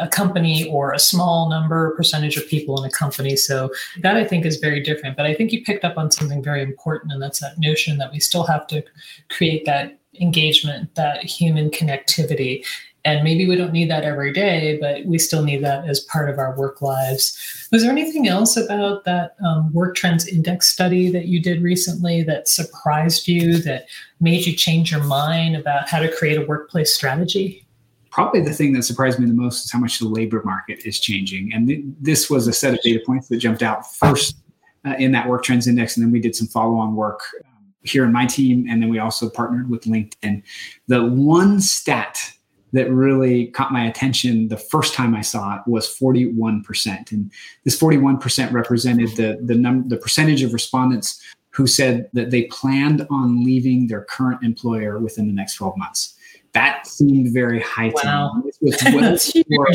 a 0.00 0.08
company 0.08 0.68
or 0.68 0.92
a 0.92 0.98
small 0.98 1.50
number 1.50 1.94
percentage 1.96 2.36
of 2.36 2.46
people 2.48 2.82
in 2.82 2.88
a 2.88 2.92
company. 2.92 3.36
So 3.36 3.70
that 4.02 4.16
I 4.16 4.24
think 4.24 4.46
is 4.46 4.56
very 4.56 4.82
different. 4.82 5.16
But 5.16 5.26
I 5.26 5.34
think 5.34 5.52
you 5.52 5.62
picked 5.62 5.84
up 5.84 5.98
on 5.98 6.10
something 6.10 6.42
very 6.42 6.62
important, 6.62 7.12
and 7.12 7.22
that's 7.22 7.40
that 7.40 7.58
notion 7.58 7.98
that 7.98 8.12
we 8.12 8.20
still 8.20 8.44
have 8.44 8.66
to 8.68 8.82
create 9.28 9.64
that 9.66 9.98
engagement, 10.20 10.94
that 10.94 11.24
human 11.24 11.70
connectivity. 11.70 12.64
And 13.04 13.24
maybe 13.24 13.48
we 13.48 13.56
don't 13.56 13.72
need 13.72 13.90
that 13.90 14.04
every 14.04 14.32
day, 14.32 14.78
but 14.78 15.04
we 15.06 15.18
still 15.18 15.42
need 15.42 15.64
that 15.64 15.88
as 15.88 16.00
part 16.00 16.28
of 16.28 16.38
our 16.38 16.54
work 16.56 16.82
lives. 16.82 17.68
Was 17.72 17.82
there 17.82 17.90
anything 17.90 18.28
else 18.28 18.56
about 18.56 19.04
that 19.04 19.36
um, 19.44 19.72
work 19.72 19.94
trends 19.94 20.26
index 20.26 20.68
study 20.68 21.10
that 21.10 21.26
you 21.26 21.40
did 21.40 21.62
recently 21.62 22.22
that 22.24 22.48
surprised 22.48 23.26
you, 23.26 23.58
that 23.58 23.86
made 24.20 24.44
you 24.44 24.54
change 24.54 24.90
your 24.90 25.02
mind 25.04 25.56
about 25.56 25.88
how 25.88 25.98
to 25.98 26.14
create 26.14 26.36
a 26.36 26.44
workplace 26.44 26.94
strategy? 26.94 27.66
Probably 28.10 28.42
the 28.42 28.52
thing 28.52 28.72
that 28.74 28.82
surprised 28.82 29.18
me 29.18 29.26
the 29.26 29.32
most 29.32 29.64
is 29.64 29.72
how 29.72 29.78
much 29.78 29.98
the 29.98 30.08
labor 30.08 30.42
market 30.44 30.80
is 30.84 31.00
changing. 31.00 31.52
And 31.54 31.68
th- 31.68 31.84
this 32.00 32.28
was 32.28 32.48
a 32.48 32.52
set 32.52 32.74
of 32.74 32.80
data 32.82 33.00
points 33.06 33.28
that 33.28 33.38
jumped 33.38 33.62
out 33.62 33.90
first 33.94 34.36
uh, 34.84 34.94
in 34.98 35.12
that 35.12 35.28
work 35.28 35.44
trends 35.44 35.66
index. 35.66 35.96
And 35.96 36.04
then 36.04 36.12
we 36.12 36.20
did 36.20 36.34
some 36.34 36.48
follow 36.48 36.76
on 36.76 36.96
work 36.96 37.20
um, 37.44 37.72
here 37.82 38.04
in 38.04 38.12
my 38.12 38.26
team. 38.26 38.66
And 38.68 38.82
then 38.82 38.90
we 38.90 38.98
also 38.98 39.30
partnered 39.30 39.70
with 39.70 39.84
LinkedIn. 39.84 40.42
The 40.88 41.06
one 41.06 41.60
stat 41.60 42.32
that 42.72 42.90
really 42.90 43.46
caught 43.48 43.72
my 43.72 43.86
attention 43.86 44.48
the 44.48 44.56
first 44.56 44.94
time 44.94 45.14
I 45.14 45.22
saw 45.22 45.56
it 45.56 45.62
was 45.66 45.86
41%. 45.86 47.12
And 47.12 47.30
this 47.64 47.78
41% 47.78 48.52
represented 48.52 49.10
the, 49.16 49.38
the, 49.42 49.54
num- 49.54 49.88
the 49.88 49.96
percentage 49.96 50.42
of 50.42 50.52
respondents 50.52 51.22
who 51.50 51.66
said 51.66 52.08
that 52.12 52.30
they 52.30 52.44
planned 52.44 53.06
on 53.10 53.44
leaving 53.44 53.88
their 53.88 54.04
current 54.04 54.42
employer 54.42 54.98
within 54.98 55.26
the 55.26 55.32
next 55.32 55.56
12 55.56 55.76
months 55.76 56.16
that 56.52 56.86
seemed 56.86 57.32
very 57.32 57.60
high 57.60 57.92
wow. 57.94 58.32
to 58.32 58.44
me. 58.44 58.50
This 58.60 58.82
was, 58.82 58.92
well 58.94 59.44
before, 59.48 59.68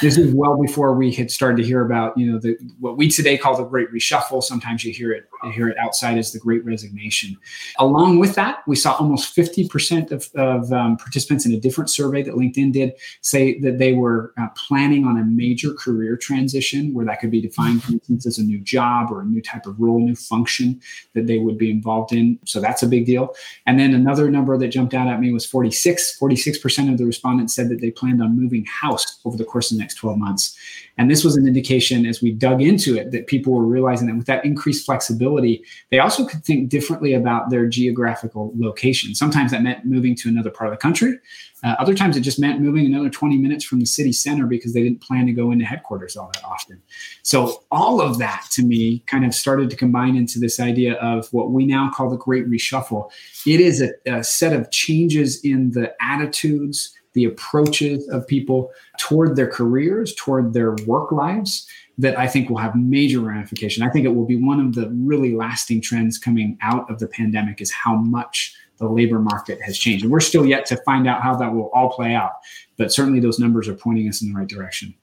this 0.00 0.18
is 0.18 0.34
well 0.34 0.60
before 0.60 0.94
we 0.94 1.12
had 1.12 1.30
started 1.30 1.58
to 1.58 1.64
hear 1.64 1.84
about, 1.84 2.16
you 2.18 2.30
know, 2.30 2.38
the 2.38 2.56
what 2.80 2.96
we 2.96 3.08
today 3.08 3.38
call 3.38 3.56
the 3.56 3.64
Great 3.64 3.92
Reshuffle. 3.92 4.42
Sometimes 4.42 4.84
you 4.84 4.92
hear 4.92 5.12
it 5.12 5.28
you 5.44 5.50
hear 5.50 5.68
it 5.68 5.78
outside 5.78 6.18
as 6.18 6.32
the 6.32 6.38
Great 6.38 6.64
Resignation. 6.64 7.36
Along 7.78 8.18
with 8.18 8.34
that, 8.34 8.62
we 8.66 8.76
saw 8.76 8.94
almost 8.94 9.34
50% 9.36 10.10
of, 10.10 10.28
of 10.34 10.72
um, 10.72 10.96
participants 10.96 11.46
in 11.46 11.52
a 11.52 11.60
different 11.60 11.90
survey 11.90 12.22
that 12.22 12.34
LinkedIn 12.34 12.72
did 12.72 12.92
say 13.20 13.58
that 13.60 13.78
they 13.78 13.92
were 13.92 14.32
uh, 14.38 14.48
planning 14.56 15.04
on 15.04 15.18
a 15.18 15.24
major 15.24 15.72
career 15.72 16.16
transition, 16.16 16.92
where 16.92 17.04
that 17.06 17.20
could 17.20 17.30
be 17.30 17.40
defined, 17.40 17.82
for 17.82 17.92
instance, 17.92 18.26
as 18.26 18.38
a 18.38 18.42
new 18.42 18.58
job 18.58 19.10
or 19.10 19.20
a 19.20 19.24
new 19.24 19.42
type 19.42 19.66
of 19.66 19.78
role, 19.78 20.00
new 20.00 20.16
function 20.16 20.80
that 21.14 21.26
they 21.26 21.38
would 21.38 21.58
be 21.58 21.70
involved 21.70 22.12
in. 22.12 22.38
So 22.44 22.60
that's 22.60 22.82
a 22.82 22.88
big 22.88 23.06
deal. 23.06 23.34
And 23.66 23.78
then 23.78 23.94
another 23.94 24.30
number 24.30 24.56
that 24.58 24.68
jumped 24.68 24.94
out 24.94 25.06
at 25.06 25.20
me 25.20 25.32
was 25.32 25.46
40 25.46 25.70
46, 25.76 26.18
46% 26.18 26.92
of 26.92 26.98
the 26.98 27.04
respondents 27.04 27.54
said 27.54 27.68
that 27.68 27.80
they 27.80 27.90
planned 27.90 28.22
on 28.22 28.38
moving 28.38 28.64
house 28.64 29.20
over 29.24 29.36
the 29.36 29.44
course 29.44 29.70
of 29.70 29.76
the 29.76 29.82
next 29.82 29.96
12 29.96 30.18
months. 30.18 30.56
And 30.98 31.10
this 31.10 31.22
was 31.22 31.36
an 31.36 31.46
indication 31.46 32.06
as 32.06 32.22
we 32.22 32.32
dug 32.32 32.62
into 32.62 32.96
it 32.96 33.10
that 33.10 33.26
people 33.26 33.52
were 33.52 33.66
realizing 33.66 34.06
that 34.06 34.16
with 34.16 34.26
that 34.26 34.44
increased 34.44 34.86
flexibility, 34.86 35.62
they 35.90 35.98
also 35.98 36.26
could 36.26 36.44
think 36.44 36.70
differently 36.70 37.12
about 37.12 37.50
their 37.50 37.66
geographical 37.66 38.52
location. 38.56 39.14
Sometimes 39.14 39.50
that 39.50 39.62
meant 39.62 39.84
moving 39.84 40.16
to 40.16 40.28
another 40.28 40.50
part 40.50 40.68
of 40.68 40.72
the 40.72 40.80
country. 40.80 41.18
Uh, 41.66 41.74
other 41.80 41.94
times 41.94 42.16
it 42.16 42.20
just 42.20 42.38
meant 42.38 42.60
moving 42.60 42.86
another 42.86 43.10
20 43.10 43.36
minutes 43.38 43.64
from 43.64 43.80
the 43.80 43.86
city 43.86 44.12
center 44.12 44.46
because 44.46 44.72
they 44.72 44.84
didn't 44.84 45.02
plan 45.02 45.26
to 45.26 45.32
go 45.32 45.50
into 45.50 45.64
headquarters 45.64 46.16
all 46.16 46.30
that 46.32 46.44
often. 46.44 46.80
So 47.22 47.64
all 47.72 48.00
of 48.00 48.18
that 48.18 48.46
to 48.52 48.62
me 48.62 49.00
kind 49.06 49.24
of 49.24 49.34
started 49.34 49.68
to 49.70 49.76
combine 49.76 50.14
into 50.14 50.38
this 50.38 50.60
idea 50.60 50.94
of 50.94 51.26
what 51.32 51.50
we 51.50 51.66
now 51.66 51.90
call 51.90 52.08
the 52.08 52.16
great 52.16 52.48
reshuffle. 52.48 53.10
It 53.48 53.60
is 53.60 53.82
a, 53.82 53.90
a 54.06 54.22
set 54.22 54.52
of 54.52 54.70
changes 54.70 55.44
in 55.44 55.72
the 55.72 55.92
attitudes, 56.00 56.94
the 57.14 57.24
approaches 57.24 58.08
of 58.10 58.28
people 58.28 58.70
toward 58.98 59.34
their 59.34 59.50
careers, 59.50 60.14
toward 60.14 60.52
their 60.54 60.76
work 60.86 61.10
lives. 61.10 61.66
that 61.98 62.16
I 62.16 62.28
think 62.28 62.50
will 62.50 62.58
have 62.58 62.76
major 62.76 63.20
ramification. 63.20 63.82
I 63.82 63.88
think 63.88 64.04
it 64.04 64.14
will 64.14 64.26
be 64.26 64.36
one 64.36 64.60
of 64.60 64.74
the 64.74 64.90
really 64.90 65.34
lasting 65.34 65.80
trends 65.80 66.18
coming 66.18 66.58
out 66.60 66.88
of 66.90 66.98
the 66.98 67.08
pandemic 67.08 67.60
is 67.60 67.72
how 67.72 67.96
much 67.96 68.54
the 68.78 68.88
labor 68.88 69.18
market 69.18 69.60
has 69.62 69.78
changed. 69.78 70.04
And 70.04 70.12
we're 70.12 70.20
still 70.20 70.46
yet 70.46 70.66
to 70.66 70.76
find 70.78 71.06
out 71.06 71.22
how 71.22 71.34
that 71.36 71.54
will 71.54 71.70
all 71.74 71.90
play 71.90 72.14
out. 72.14 72.32
But 72.76 72.92
certainly 72.92 73.20
those 73.20 73.38
numbers 73.38 73.68
are 73.68 73.74
pointing 73.74 74.08
us 74.08 74.22
in 74.22 74.32
the 74.32 74.38
right 74.38 74.48
direction. 74.48 74.94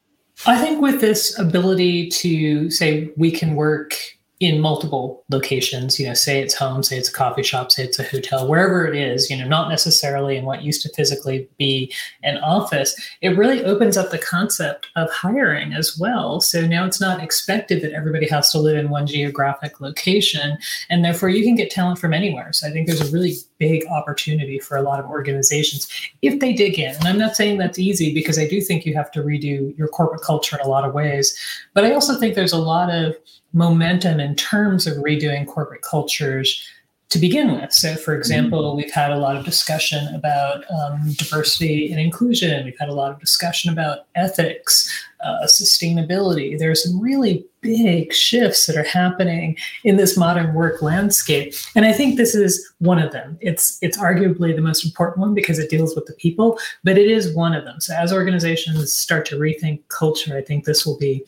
I 0.46 0.60
think 0.60 0.82
with 0.82 1.00
this 1.00 1.38
ability 1.38 2.10
to 2.10 2.70
say 2.70 3.12
we 3.16 3.32
can 3.32 3.56
work 3.56 3.96
in 4.44 4.60
multiple 4.60 5.24
locations 5.30 6.00
you 6.00 6.06
know 6.06 6.14
say 6.14 6.42
it's 6.42 6.54
home 6.54 6.84
say 6.84 6.98
it's 6.98 7.08
a 7.08 7.14
coffee 7.14 7.44
shop 7.44 7.72
say 7.72 7.84
it's 7.84 8.00
a 8.00 8.04
hotel 8.04 8.48
wherever 8.48 8.86
it 8.86 8.96
is 8.96 9.30
you 9.30 9.38
know 9.38 9.48
not 9.48 9.70
necessarily 9.70 10.36
in 10.36 10.44
what 10.44 10.64
used 10.64 10.82
to 10.82 10.90
physically 10.96 11.48
be 11.58 11.94
an 12.24 12.38
office 12.40 12.94
it 13.22 13.38
really 13.38 13.64
opens 13.64 13.96
up 13.96 14.10
the 14.10 14.18
concept 14.18 14.88
of 14.98 15.10
hiring 15.12 15.72
as 15.72 15.98
well 15.98 16.42
so 16.42 16.66
now 16.66 16.86
it's 16.86 17.00
not 17.00 17.24
expected 17.24 17.82
that 17.82 17.94
everybody 17.94 18.28
has 18.28 18.52
to 18.52 18.60
live 18.60 18.76
in 18.76 18.90
one 18.90 19.08
geographic 19.08 19.80
location 19.80 20.58
and 20.90 21.06
therefore 21.06 21.30
you 21.30 21.44
can 21.44 21.56
get 21.56 21.72
talent 21.72 21.98
from 21.98 22.14
anywhere 22.14 22.52
so 22.52 22.68
i 22.68 22.72
think 22.72 22.86
there's 22.86 23.08
a 23.08 23.14
really 23.14 23.36
big 23.64 23.86
opportunity 23.88 24.58
for 24.60 24.76
a 24.78 24.82
lot 24.90 25.00
of 25.00 25.06
organizations 25.18 25.88
if 26.22 26.40
they 26.40 26.54
dig 26.54 26.80
in 26.80 26.96
and 26.96 27.08
i'm 27.08 27.18
not 27.18 27.36
saying 27.36 27.58
that's 27.58 27.80
easy 27.80 28.14
because 28.14 28.38
i 28.38 28.48
do 28.48 28.60
think 28.62 28.86
you 28.86 28.94
have 28.94 29.12
to 29.12 29.22
redo 29.22 29.78
your 29.78 29.88
corporate 29.88 30.22
culture 30.22 30.58
in 30.58 30.66
a 30.66 30.70
lot 30.70 30.86
of 30.88 30.94
ways 30.94 31.38
but 31.74 31.84
i 31.86 31.94
also 31.94 32.20
think 32.20 32.36
there's 32.36 32.60
a 32.62 32.66
lot 32.74 32.90
of 32.90 33.16
momentum 33.54 34.20
in 34.20 34.36
terms 34.36 34.88
of 34.88 34.98
redoing 34.98 35.46
corporate 35.48 35.82
cultures 35.82 36.68
to 37.14 37.20
begin 37.20 37.54
with. 37.54 37.72
So, 37.72 37.96
for 37.96 38.16
example, 38.16 38.64
mm-hmm. 38.64 38.78
we've 38.78 38.92
had 38.92 39.12
a 39.12 39.18
lot 39.18 39.36
of 39.36 39.46
discussion 39.46 40.14
about 40.16 40.64
um, 40.72 41.14
diversity 41.14 41.92
and 41.92 42.00
inclusion. 42.00 42.66
We've 42.66 42.80
had 42.80 42.90
a 42.90 42.94
lot 42.94 43.12
of 43.12 43.20
discussion 43.20 43.72
about 43.72 44.08
ethics, 44.16 44.92
uh, 45.24 45.46
sustainability. 45.46 46.58
There 46.58 46.72
are 46.72 46.76
some 46.76 47.00
really 47.00 47.46
big 47.62 48.14
shifts 48.14 48.66
that 48.66 48.76
are 48.76 48.84
happening 48.84 49.58
in 49.84 49.98
this 49.98 50.18
modern 50.18 50.54
work 50.54 50.82
landscape, 50.82 51.54
and 51.76 51.86
I 51.86 51.94
think 51.94 52.18
this 52.18 52.36
is 52.36 52.74
one 52.80 53.00
of 53.00 53.12
them. 53.12 53.38
It's 53.42 53.78
it's 53.82 53.98
arguably 53.98 54.56
the 54.56 54.62
most 54.62 54.86
important 54.86 55.20
one 55.20 55.34
because 55.34 55.60
it 55.60 55.70
deals 55.70 55.96
with 55.96 56.06
the 56.06 56.14
people, 56.14 56.60
but 56.84 56.98
it 56.98 57.10
is 57.10 57.36
one 57.36 57.54
of 57.54 57.66
them. 57.66 57.80
So, 57.80 57.96
as 57.96 58.12
organizations 58.12 58.94
start 58.94 59.26
to 59.28 59.38
rethink 59.38 59.82
culture, 59.88 60.38
I 60.38 60.42
think 60.42 60.66
this 60.66 60.86
will 60.86 60.98
be 60.98 61.26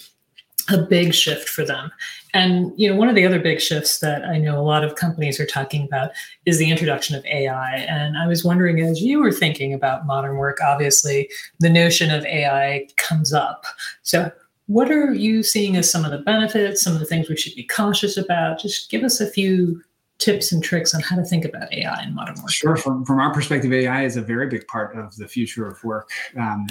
a 0.70 0.78
big 0.78 1.14
shift 1.14 1.48
for 1.48 1.64
them. 1.64 1.92
And 2.34 2.74
you 2.76 2.90
know, 2.90 2.96
one 2.96 3.08
of 3.08 3.16
the 3.16 3.26
other 3.26 3.40
big 3.40 3.62
shifts 3.62 4.00
that 4.00 4.24
I 4.26 4.38
know 4.38 4.60
a 4.60 4.64
lot 4.64 4.84
of 4.84 4.96
companies 4.96 5.40
are 5.40 5.46
talking 5.46 5.86
about 5.86 6.12
is 6.46 6.58
the 6.58 6.70
introduction 6.70 7.16
of 7.16 7.26
AI. 7.26 7.78
And 7.78 8.18
I 8.18 8.28
was 8.28 8.44
wondering, 8.44 8.82
as 8.82 9.02
you 9.02 9.20
were 9.20 9.32
thinking 9.32 9.74
about 9.74 10.06
modern 10.06 10.38
work, 10.38 10.60
obviously 10.62 11.30
the 11.60 11.70
notion 11.70 12.12
of 12.12 12.26
AI 12.26 12.88
comes 12.98 13.32
up. 13.32 13.66
So 14.04 14.32
what 14.68 14.90
are 14.90 15.14
you 15.14 15.44
seeing 15.44 15.78
as 15.78 15.90
some 15.90 16.04
of 16.04 16.12
the 16.12 16.18
benefits, 16.18 16.82
some 16.82 16.94
of 16.94 17.00
the 17.00 17.06
things 17.06 17.30
we 17.30 17.38
should 17.38 17.56
be 17.56 17.64
cautious 17.68 18.18
about? 18.18 18.60
Just 18.60 18.90
give 18.90 19.04
us 19.04 19.22
a 19.22 19.30
few 19.30 19.82
tips 20.18 20.52
and 20.52 20.64
tricks 20.64 20.96
on 20.96 21.02
how 21.02 21.16
to 21.16 21.24
think 21.24 21.46
about 21.46 21.72
AI 21.74 22.04
in 22.04 22.16
modern 22.16 22.36
work. 22.38 22.50
Sure. 22.50 22.76
From, 22.76 23.06
from 23.06 23.20
our 23.20 23.34
perspective, 23.34 23.72
AI 23.72 24.06
is 24.06 24.18
a 24.18 24.22
very 24.22 24.48
big 24.48 24.66
part 24.68 24.96
of 24.98 25.16
the 25.18 25.28
future 25.28 25.68
of 25.68 25.84
work. 25.84 26.10
Um, 26.38 26.68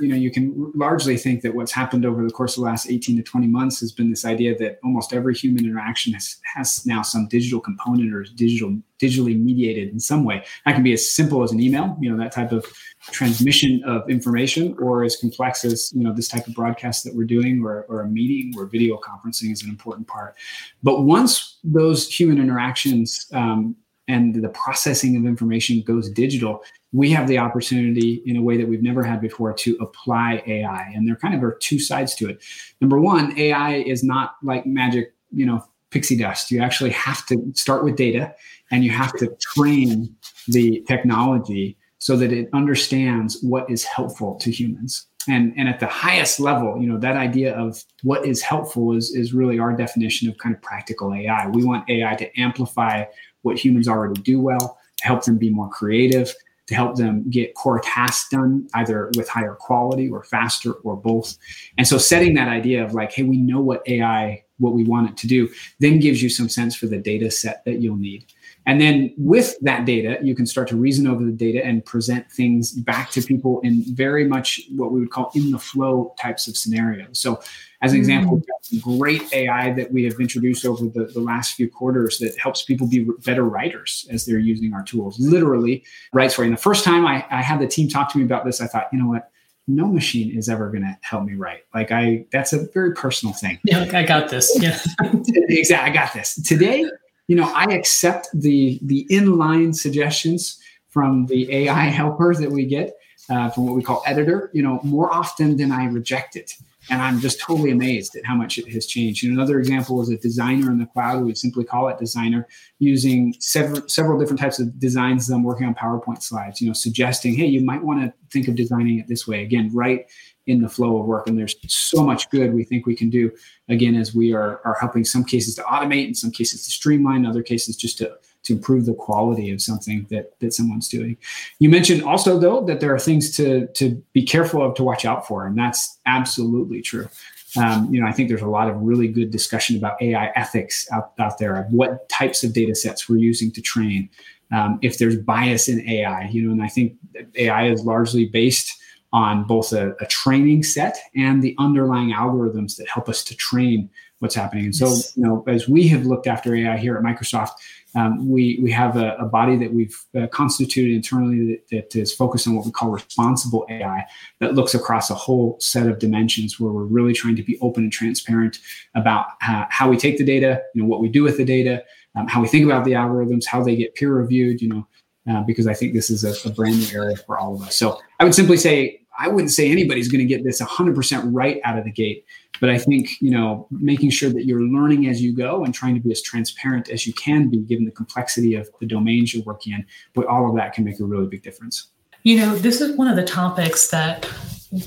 you 0.00 0.08
know 0.08 0.16
you 0.16 0.30
can 0.30 0.72
largely 0.74 1.16
think 1.16 1.42
that 1.42 1.54
what's 1.54 1.72
happened 1.72 2.04
over 2.04 2.24
the 2.24 2.30
course 2.30 2.56
of 2.56 2.62
the 2.62 2.66
last 2.68 2.90
18 2.90 3.16
to 3.16 3.22
20 3.22 3.46
months 3.46 3.80
has 3.80 3.92
been 3.92 4.10
this 4.10 4.24
idea 4.24 4.56
that 4.58 4.78
almost 4.84 5.12
every 5.12 5.34
human 5.34 5.64
interaction 5.64 6.12
has, 6.12 6.36
has 6.54 6.84
now 6.86 7.02
some 7.02 7.28
digital 7.28 7.60
component 7.60 8.12
or 8.12 8.22
is 8.22 8.30
digital 8.30 8.76
digitally 9.00 9.38
mediated 9.38 9.90
in 9.90 10.00
some 10.00 10.24
way. 10.24 10.42
That 10.64 10.72
can 10.72 10.82
be 10.82 10.92
as 10.92 11.10
simple 11.10 11.42
as 11.42 11.52
an 11.52 11.60
email 11.60 11.96
you 12.00 12.10
know 12.10 12.16
that 12.22 12.32
type 12.32 12.52
of 12.52 12.66
transmission 13.12 13.82
of 13.84 14.08
information 14.10 14.74
or 14.78 15.04
as 15.04 15.16
complex 15.16 15.64
as 15.64 15.92
you 15.94 16.02
know 16.02 16.12
this 16.12 16.28
type 16.28 16.46
of 16.46 16.54
broadcast 16.54 17.04
that 17.04 17.14
we're 17.14 17.24
doing 17.24 17.62
or, 17.64 17.84
or 17.88 18.00
a 18.00 18.08
meeting 18.08 18.52
where 18.54 18.66
video 18.66 18.98
conferencing 18.98 19.52
is 19.52 19.62
an 19.62 19.68
important 19.68 20.06
part. 20.06 20.34
But 20.82 21.02
once 21.02 21.58
those 21.62 22.08
human 22.08 22.38
interactions 22.38 23.26
um, 23.32 23.76
and 24.08 24.34
the 24.34 24.48
processing 24.50 25.16
of 25.16 25.24
information 25.24 25.82
goes 25.82 26.10
digital, 26.10 26.62
we 26.96 27.10
have 27.10 27.28
the 27.28 27.36
opportunity 27.36 28.22
in 28.24 28.36
a 28.36 28.42
way 28.42 28.56
that 28.56 28.66
we've 28.66 28.82
never 28.82 29.02
had 29.02 29.20
before 29.20 29.52
to 29.52 29.76
apply 29.82 30.42
AI. 30.46 30.90
And 30.94 31.06
there 31.06 31.14
kind 31.14 31.34
of 31.34 31.44
are 31.44 31.58
two 31.60 31.78
sides 31.78 32.14
to 32.14 32.30
it. 32.30 32.42
Number 32.80 32.98
one, 32.98 33.38
AI 33.38 33.74
is 33.74 34.02
not 34.02 34.36
like 34.42 34.64
magic, 34.64 35.12
you 35.30 35.44
know, 35.44 35.62
pixie 35.90 36.16
dust. 36.16 36.50
You 36.50 36.62
actually 36.62 36.90
have 36.90 37.26
to 37.26 37.52
start 37.54 37.84
with 37.84 37.96
data 37.96 38.34
and 38.70 38.82
you 38.82 38.90
have 38.92 39.12
to 39.18 39.36
train 39.42 40.16
the 40.48 40.82
technology 40.88 41.76
so 41.98 42.16
that 42.16 42.32
it 42.32 42.48
understands 42.54 43.42
what 43.42 43.70
is 43.70 43.84
helpful 43.84 44.36
to 44.36 44.50
humans. 44.50 45.06
And, 45.28 45.52
and 45.58 45.68
at 45.68 45.80
the 45.80 45.86
highest 45.86 46.40
level, 46.40 46.80
you 46.80 46.88
know, 46.88 46.98
that 46.98 47.16
idea 47.16 47.54
of 47.58 47.84
what 48.04 48.24
is 48.24 48.40
helpful 48.40 48.96
is, 48.96 49.14
is 49.14 49.34
really 49.34 49.58
our 49.58 49.76
definition 49.76 50.30
of 50.30 50.38
kind 50.38 50.54
of 50.54 50.62
practical 50.62 51.12
AI. 51.12 51.46
We 51.48 51.62
want 51.62 51.90
AI 51.90 52.14
to 52.14 52.40
amplify 52.40 53.04
what 53.42 53.58
humans 53.58 53.86
already 53.86 54.18
do 54.22 54.40
well, 54.40 54.78
help 55.02 55.24
them 55.24 55.36
be 55.36 55.50
more 55.50 55.68
creative, 55.68 56.32
to 56.66 56.74
help 56.74 56.96
them 56.96 57.28
get 57.30 57.54
core 57.54 57.80
tasks 57.80 58.28
done 58.28 58.68
either 58.74 59.10
with 59.16 59.28
higher 59.28 59.54
quality 59.54 60.08
or 60.08 60.24
faster 60.24 60.72
or 60.72 60.96
both. 60.96 61.36
And 61.78 61.86
so 61.86 61.98
setting 61.98 62.34
that 62.34 62.48
idea 62.48 62.84
of 62.84 62.92
like, 62.92 63.12
hey, 63.12 63.22
we 63.22 63.38
know 63.38 63.60
what 63.60 63.82
AI, 63.86 64.44
what 64.58 64.74
we 64.74 64.84
want 64.84 65.10
it 65.10 65.16
to 65.18 65.26
do, 65.26 65.48
then 65.78 66.00
gives 66.00 66.22
you 66.22 66.28
some 66.28 66.48
sense 66.48 66.74
for 66.74 66.86
the 66.86 66.98
data 66.98 67.30
set 67.30 67.64
that 67.64 67.80
you'll 67.80 67.96
need. 67.96 68.26
And 68.66 68.80
then 68.80 69.14
with 69.16 69.56
that 69.60 69.84
data, 69.84 70.18
you 70.20 70.34
can 70.34 70.44
start 70.44 70.68
to 70.68 70.76
reason 70.76 71.06
over 71.06 71.24
the 71.24 71.30
data 71.30 71.64
and 71.64 71.84
present 71.84 72.30
things 72.30 72.72
back 72.72 73.10
to 73.12 73.22
people 73.22 73.60
in 73.60 73.84
very 73.94 74.26
much 74.26 74.60
what 74.74 74.90
we 74.90 74.98
would 74.98 75.10
call 75.10 75.30
in 75.34 75.52
the 75.52 75.58
flow 75.58 76.14
types 76.20 76.48
of 76.48 76.56
scenarios. 76.56 77.20
So, 77.20 77.40
as 77.82 77.92
an 77.92 77.98
example, 77.98 78.42
mm. 78.72 78.82
great 78.98 79.32
AI 79.32 79.72
that 79.74 79.92
we 79.92 80.02
have 80.04 80.18
introduced 80.18 80.64
over 80.64 80.86
the, 80.86 81.04
the 81.12 81.20
last 81.20 81.54
few 81.54 81.70
quarters 81.70 82.18
that 82.18 82.36
helps 82.38 82.62
people 82.62 82.88
be 82.88 83.06
better 83.24 83.44
writers 83.44 84.06
as 84.10 84.24
they're 84.24 84.38
using 84.38 84.74
our 84.74 84.82
tools. 84.82 85.20
Literally 85.20 85.84
writes 86.12 86.34
for 86.34 86.42
you. 86.42 86.46
And 86.46 86.56
the 86.56 86.62
first 86.62 86.84
time 86.84 87.06
I, 87.06 87.24
I 87.30 87.42
had 87.42 87.60
the 87.60 87.68
team 87.68 87.88
talk 87.88 88.10
to 88.12 88.18
me 88.18 88.24
about 88.24 88.44
this, 88.44 88.60
I 88.60 88.66
thought, 88.66 88.88
you 88.92 88.98
know 88.98 89.08
what? 89.08 89.30
no 89.68 89.88
machine 89.88 90.36
is 90.36 90.48
ever 90.48 90.70
going 90.70 90.82
to 90.82 90.96
help 91.00 91.24
me 91.24 91.34
write. 91.34 91.64
Like 91.74 91.90
I, 91.90 92.24
that's 92.30 92.52
a 92.52 92.68
very 92.72 92.94
personal 92.94 93.34
thing. 93.34 93.58
Yeah, 93.64 93.90
I 93.92 94.04
got 94.04 94.28
this. 94.28 94.56
Yeah, 94.60 94.78
exactly. 95.24 95.90
I 95.90 95.92
got 95.92 96.12
this. 96.12 96.40
Today, 96.42 96.88
you 97.28 97.36
know, 97.36 97.50
I 97.54 97.64
accept 97.64 98.28
the 98.32 98.78
the 98.82 99.06
inline 99.10 99.74
suggestions 99.74 100.60
from 100.88 101.26
the 101.26 101.52
AI 101.52 101.84
helper 101.98 102.34
that 102.34 102.50
we 102.50 102.64
get 102.64 102.94
uh, 103.28 103.50
from 103.50 103.66
what 103.66 103.74
we 103.74 103.82
call 103.82 104.02
editor. 104.06 104.50
You 104.52 104.62
know, 104.62 104.80
more 104.82 105.12
often 105.12 105.56
than 105.56 105.72
I 105.72 105.86
reject 105.86 106.36
it, 106.36 106.52
and 106.90 107.02
I'm 107.02 107.20
just 107.20 107.40
totally 107.40 107.70
amazed 107.70 108.16
at 108.16 108.24
how 108.24 108.34
much 108.34 108.58
it 108.58 108.72
has 108.72 108.86
changed. 108.86 109.24
Know, 109.24 109.32
another 109.32 109.58
example 109.58 110.00
is 110.00 110.10
a 110.10 110.16
designer 110.16 110.70
in 110.70 110.78
the 110.78 110.86
cloud. 110.86 111.24
We 111.24 111.34
simply 111.34 111.64
call 111.64 111.88
it 111.88 111.98
designer 111.98 112.46
using 112.78 113.34
several 113.40 113.88
several 113.88 114.18
different 114.18 114.40
types 114.40 114.58
of 114.58 114.78
designs. 114.78 115.28
I'm 115.30 115.42
working 115.42 115.66
on 115.66 115.74
PowerPoint 115.74 116.22
slides. 116.22 116.60
You 116.60 116.68
know, 116.68 116.72
suggesting, 116.72 117.34
hey, 117.34 117.46
you 117.46 117.62
might 117.62 117.82
want 117.82 118.02
to 118.02 118.12
think 118.30 118.48
of 118.48 118.54
designing 118.54 118.98
it 118.98 119.08
this 119.08 119.26
way. 119.26 119.42
Again, 119.42 119.70
right 119.72 120.06
in 120.46 120.62
the 120.62 120.68
flow 120.68 120.98
of 120.98 121.06
work. 121.06 121.26
And 121.26 121.38
there's 121.38 121.56
so 121.66 122.04
much 122.04 122.30
good 122.30 122.54
we 122.54 122.64
think 122.64 122.86
we 122.86 122.94
can 122.94 123.10
do, 123.10 123.32
again, 123.68 123.96
as 123.96 124.14
we 124.14 124.32
are, 124.32 124.60
are 124.64 124.76
helping 124.80 125.04
some 125.04 125.24
cases 125.24 125.56
to 125.56 125.62
automate, 125.62 126.06
in 126.06 126.14
some 126.14 126.30
cases 126.30 126.64
to 126.64 126.70
streamline, 126.70 127.26
other 127.26 127.42
cases 127.42 127.76
just 127.76 127.98
to, 127.98 128.16
to 128.46 128.54
improve 128.54 128.86
the 128.86 128.94
quality 128.94 129.50
of 129.50 129.60
something 129.60 130.06
that, 130.10 130.38
that 130.40 130.52
someone's 130.52 130.88
doing. 130.88 131.16
You 131.58 131.68
mentioned 131.68 132.02
also, 132.02 132.38
though, 132.38 132.64
that 132.64 132.80
there 132.80 132.94
are 132.94 132.98
things 132.98 133.36
to, 133.36 133.66
to 133.74 134.02
be 134.12 134.22
careful 134.22 134.62
of 134.62 134.74
to 134.76 134.84
watch 134.84 135.04
out 135.04 135.26
for. 135.26 135.46
And 135.46 135.58
that's 135.58 135.98
absolutely 136.06 136.80
true. 136.80 137.08
Um, 137.56 137.92
you 137.92 138.00
know, 138.00 138.06
I 138.06 138.12
think 138.12 138.28
there's 138.28 138.42
a 138.42 138.46
lot 138.46 138.68
of 138.68 138.76
really 138.80 139.08
good 139.08 139.30
discussion 139.30 139.76
about 139.76 140.00
AI 140.02 140.30
ethics 140.36 140.86
out, 140.92 141.12
out 141.18 141.38
there 141.38 141.56
of 141.56 141.72
what 141.72 142.08
types 142.08 142.44
of 142.44 142.52
data 142.52 142.74
sets 142.74 143.08
we're 143.08 143.16
using 143.16 143.50
to 143.52 143.62
train. 143.62 144.10
Um, 144.52 144.78
if 144.82 144.98
there's 144.98 145.16
bias 145.16 145.68
in 145.68 145.88
AI, 145.88 146.28
you 146.28 146.42
know, 146.42 146.52
and 146.52 146.62
I 146.62 146.68
think 146.68 146.94
AI 147.36 147.68
is 147.68 147.82
largely 147.84 148.26
based 148.26 148.78
on 149.12 149.44
both 149.44 149.72
a, 149.72 149.96
a, 150.00 150.06
training 150.06 150.62
set 150.62 150.98
and 151.14 151.42
the 151.42 151.54
underlying 151.58 152.10
algorithms 152.10 152.76
that 152.76 152.88
help 152.88 153.08
us 153.08 153.24
to 153.24 153.34
train 153.36 153.88
what's 154.18 154.34
happening. 154.34 154.64
And 154.64 154.74
so, 154.74 154.88
you 155.14 155.22
know, 155.22 155.44
as 155.46 155.68
we 155.68 155.88
have 155.88 156.06
looked 156.06 156.26
after 156.26 156.54
AI 156.54 156.76
here 156.76 156.96
at 156.96 157.02
Microsoft, 157.02 157.52
um, 157.96 158.28
we 158.28 158.60
we 158.62 158.70
have 158.70 158.96
a, 158.96 159.16
a 159.16 159.24
body 159.24 159.56
that 159.56 159.72
we've 159.72 159.98
uh, 160.16 160.26
constituted 160.28 160.94
internally 160.94 161.60
that, 161.70 161.90
that 161.90 161.98
is 161.98 162.12
focused 162.12 162.46
on 162.46 162.54
what 162.54 162.66
we 162.66 162.70
call 162.70 162.90
responsible 162.90 163.66
AI 163.70 164.04
that 164.40 164.54
looks 164.54 164.74
across 164.74 165.10
a 165.10 165.14
whole 165.14 165.56
set 165.60 165.86
of 165.86 165.98
dimensions 165.98 166.60
where 166.60 166.72
we're 166.72 166.84
really 166.84 167.14
trying 167.14 167.36
to 167.36 167.42
be 167.42 167.58
open 167.60 167.84
and 167.84 167.92
transparent 167.92 168.58
about 168.94 169.26
uh, 169.48 169.64
how 169.70 169.88
we 169.88 169.96
take 169.96 170.18
the 170.18 170.24
data, 170.24 170.62
you 170.74 170.82
know, 170.82 170.88
what 170.88 171.00
we 171.00 171.08
do 171.08 171.22
with 171.22 171.38
the 171.38 171.44
data, 171.44 171.82
um, 172.14 172.28
how 172.28 172.40
we 172.40 172.48
think 172.48 172.66
about 172.66 172.84
the 172.84 172.92
algorithms, 172.92 173.46
how 173.46 173.64
they 173.64 173.74
get 173.74 173.94
peer 173.94 174.14
reviewed, 174.14 174.60
you 174.60 174.68
know, 174.68 174.86
uh, 175.30 175.42
because 175.42 175.66
I 175.66 175.72
think 175.72 175.94
this 175.94 176.10
is 176.10 176.22
a, 176.22 176.48
a 176.48 176.52
brand 176.52 176.78
new 176.78 176.98
area 176.98 177.16
for 177.16 177.38
all 177.38 177.54
of 177.54 177.62
us. 177.62 177.76
So 177.76 177.98
I 178.20 178.24
would 178.24 178.34
simply 178.34 178.58
say 178.58 179.00
I 179.18 179.28
wouldn't 179.28 179.50
say 179.50 179.70
anybody's 179.70 180.08
going 180.08 180.26
to 180.26 180.26
get 180.26 180.44
this 180.44 180.60
100% 180.60 181.30
right 181.32 181.60
out 181.64 181.78
of 181.78 181.84
the 181.84 181.90
gate, 181.90 182.24
but 182.60 182.70
I 182.70 182.78
think, 182.78 183.20
you 183.20 183.30
know, 183.30 183.66
making 183.70 184.10
sure 184.10 184.30
that 184.30 184.46
you're 184.46 184.62
learning 184.62 185.08
as 185.08 185.22
you 185.22 185.34
go 185.34 185.64
and 185.64 185.74
trying 185.74 185.94
to 185.94 186.00
be 186.00 186.10
as 186.10 186.22
transparent 186.22 186.88
as 186.88 187.06
you 187.06 187.12
can 187.12 187.48
be 187.48 187.58
given 187.58 187.84
the 187.84 187.90
complexity 187.90 188.54
of 188.54 188.68
the 188.80 188.86
domains 188.86 189.34
you're 189.34 189.44
working 189.44 189.72
in, 189.72 189.84
but 190.14 190.26
all 190.26 190.48
of 190.48 190.56
that 190.56 190.72
can 190.72 190.84
make 190.84 191.00
a 191.00 191.04
really 191.04 191.26
big 191.26 191.42
difference. 191.42 191.88
You 192.22 192.38
know, 192.38 192.56
this 192.56 192.80
is 192.80 192.96
one 192.96 193.06
of 193.06 193.16
the 193.16 193.24
topics 193.24 193.88
that 193.90 194.28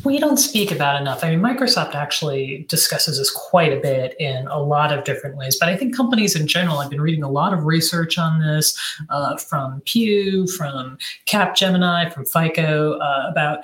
we 0.04 0.20
don't 0.20 0.38
speak 0.38 0.72
about 0.72 1.00
enough. 1.00 1.24
I 1.24 1.36
mean, 1.36 1.40
Microsoft 1.40 1.96
actually 1.96 2.66
discusses 2.68 3.18
this 3.18 3.32
quite 3.32 3.72
a 3.72 3.80
bit 3.80 4.16
in 4.20 4.46
a 4.48 4.60
lot 4.60 4.92
of 4.92 5.06
different 5.06 5.38
ways, 5.38 5.58
but 5.58 5.70
I 5.70 5.78
think 5.78 5.96
companies 5.96 6.36
in 6.36 6.48
general, 6.48 6.80
I've 6.80 6.90
been 6.90 7.02
reading 7.02 7.24
a 7.24 7.32
lot 7.32 7.54
of 7.54 7.66
research 7.66 8.18
on 8.18 8.42
this 8.42 8.78
uh, 9.10 9.38
from 9.38 9.82
Pew, 9.86 10.48
from 10.48 10.98
Capgemini, 11.28 12.14
from 12.14 12.26
FICO 12.26 13.00
uh, 13.00 13.28
about 13.32 13.60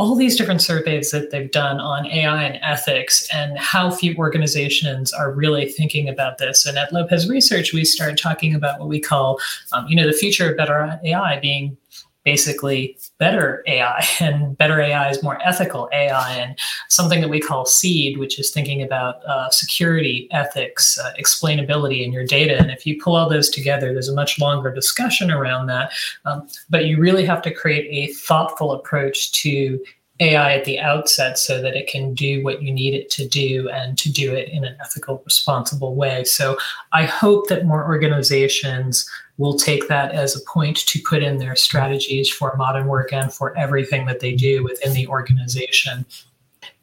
all 0.00 0.14
these 0.14 0.34
different 0.34 0.62
surveys 0.62 1.10
that 1.10 1.30
they've 1.30 1.50
done 1.50 1.78
on 1.78 2.06
AI 2.06 2.42
and 2.42 2.58
ethics 2.62 3.28
and 3.34 3.58
how 3.58 3.90
few 3.90 4.16
organizations 4.16 5.12
are 5.12 5.30
really 5.30 5.68
thinking 5.68 6.08
about 6.08 6.38
this. 6.38 6.64
And 6.64 6.78
at 6.78 6.90
Lopez 6.90 7.28
Research, 7.28 7.74
we 7.74 7.84
started 7.84 8.16
talking 8.16 8.54
about 8.54 8.80
what 8.80 8.88
we 8.88 8.98
call, 8.98 9.38
um, 9.72 9.86
you 9.88 9.94
know, 9.94 10.06
the 10.06 10.14
future 10.14 10.50
of 10.50 10.56
better 10.56 10.98
AI 11.04 11.38
being 11.40 11.76
basically 12.24 12.98
better 13.18 13.62
AI, 13.66 14.04
and 14.20 14.56
better 14.58 14.80
AI 14.80 15.10
is 15.10 15.22
more 15.22 15.38
ethical 15.46 15.88
AI, 15.92 16.32
and 16.34 16.58
something 16.88 17.20
that 17.20 17.28
we 17.28 17.40
call 17.40 17.64
SEED, 17.64 18.18
which 18.18 18.38
is 18.38 18.50
thinking 18.50 18.82
about 18.82 19.24
uh, 19.26 19.48
security, 19.50 20.28
ethics, 20.30 20.98
uh, 20.98 21.12
explainability 21.18 22.04
in 22.04 22.12
your 22.12 22.24
data. 22.24 22.56
And 22.56 22.70
if 22.70 22.86
you 22.86 23.00
pull 23.02 23.16
all 23.16 23.28
those 23.28 23.48
together, 23.48 23.92
there's 23.92 24.08
a 24.08 24.14
much 24.14 24.38
longer 24.38 24.72
discussion 24.72 25.30
around 25.30 25.66
that. 25.66 25.92
Um, 26.24 26.48
but 26.68 26.86
you 26.86 26.98
really 26.98 27.24
have 27.24 27.42
to 27.42 27.50
create 27.50 27.88
a 27.90 28.12
thoughtful 28.14 28.72
approach 28.72 29.32
to 29.42 29.82
AI 30.20 30.54
at 30.54 30.64
the 30.64 30.78
outset 30.78 31.38
so 31.38 31.60
that 31.62 31.74
it 31.74 31.88
can 31.88 32.14
do 32.14 32.44
what 32.44 32.62
you 32.62 32.72
need 32.72 32.94
it 32.94 33.10
to 33.10 33.26
do 33.26 33.68
and 33.70 33.96
to 33.98 34.12
do 34.12 34.34
it 34.34 34.48
in 34.50 34.64
an 34.64 34.76
ethical, 34.80 35.22
responsible 35.24 35.94
way. 35.94 36.24
So 36.24 36.58
I 36.92 37.04
hope 37.04 37.48
that 37.48 37.64
more 37.64 37.84
organizations 37.84 39.08
will 39.38 39.56
take 39.56 39.88
that 39.88 40.12
as 40.12 40.36
a 40.36 40.44
point 40.44 40.76
to 40.76 41.00
put 41.00 41.22
in 41.22 41.38
their 41.38 41.56
strategies 41.56 42.28
for 42.28 42.54
modern 42.56 42.86
work 42.86 43.12
and 43.12 43.32
for 43.32 43.56
everything 43.56 44.04
that 44.06 44.20
they 44.20 44.34
do 44.34 44.62
within 44.62 44.92
the 44.92 45.06
organization. 45.08 46.04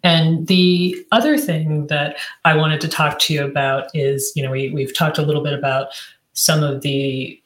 And 0.04 0.48
the 0.48 1.06
other 1.12 1.38
thing 1.38 1.88
that 1.88 2.18
I 2.46 2.56
wanted 2.56 2.82
to 2.82 2.88
talk 2.88 3.20
to 3.20 3.34
you 3.34 3.46
about 3.46 3.90
is, 3.94 4.32
you 4.36 4.42
know, 4.42 4.52
we, 4.52 4.72
we've 4.72 4.96
talked 4.96 5.20
a 5.20 5.22
little 5.22 5.44
bit 5.44 5.54
about 5.54 5.90
some 6.34 6.64
of 6.64 6.82
the 6.82 7.40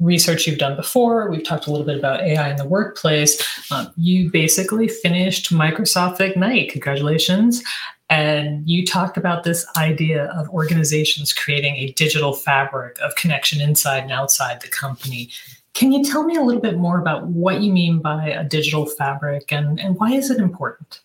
research 0.00 0.46
you've 0.46 0.58
done 0.58 0.76
before. 0.76 1.28
We've 1.30 1.44
talked 1.44 1.66
a 1.66 1.70
little 1.70 1.86
bit 1.86 1.98
about 1.98 2.20
AI 2.20 2.50
in 2.50 2.56
the 2.56 2.66
workplace. 2.66 3.42
Um, 3.72 3.92
you 3.96 4.30
basically 4.30 4.88
finished 4.88 5.52
Microsoft 5.52 6.20
Ignite. 6.20 6.70
Congratulations. 6.70 7.62
And 8.10 8.66
you 8.68 8.86
talked 8.86 9.16
about 9.16 9.44
this 9.44 9.66
idea 9.76 10.26
of 10.26 10.48
organizations 10.48 11.32
creating 11.32 11.76
a 11.76 11.92
digital 11.92 12.32
fabric 12.32 12.98
of 13.00 13.14
connection 13.16 13.60
inside 13.60 14.04
and 14.04 14.12
outside 14.12 14.62
the 14.62 14.68
company. 14.68 15.30
Can 15.74 15.92
you 15.92 16.02
tell 16.02 16.24
me 16.24 16.36
a 16.36 16.42
little 16.42 16.62
bit 16.62 16.78
more 16.78 16.98
about 17.00 17.26
what 17.26 17.60
you 17.60 17.72
mean 17.72 17.98
by 17.98 18.28
a 18.28 18.44
digital 18.44 18.86
fabric 18.86 19.52
and, 19.52 19.78
and 19.78 19.96
why 19.96 20.12
is 20.12 20.30
it 20.30 20.38
important? 20.38 21.00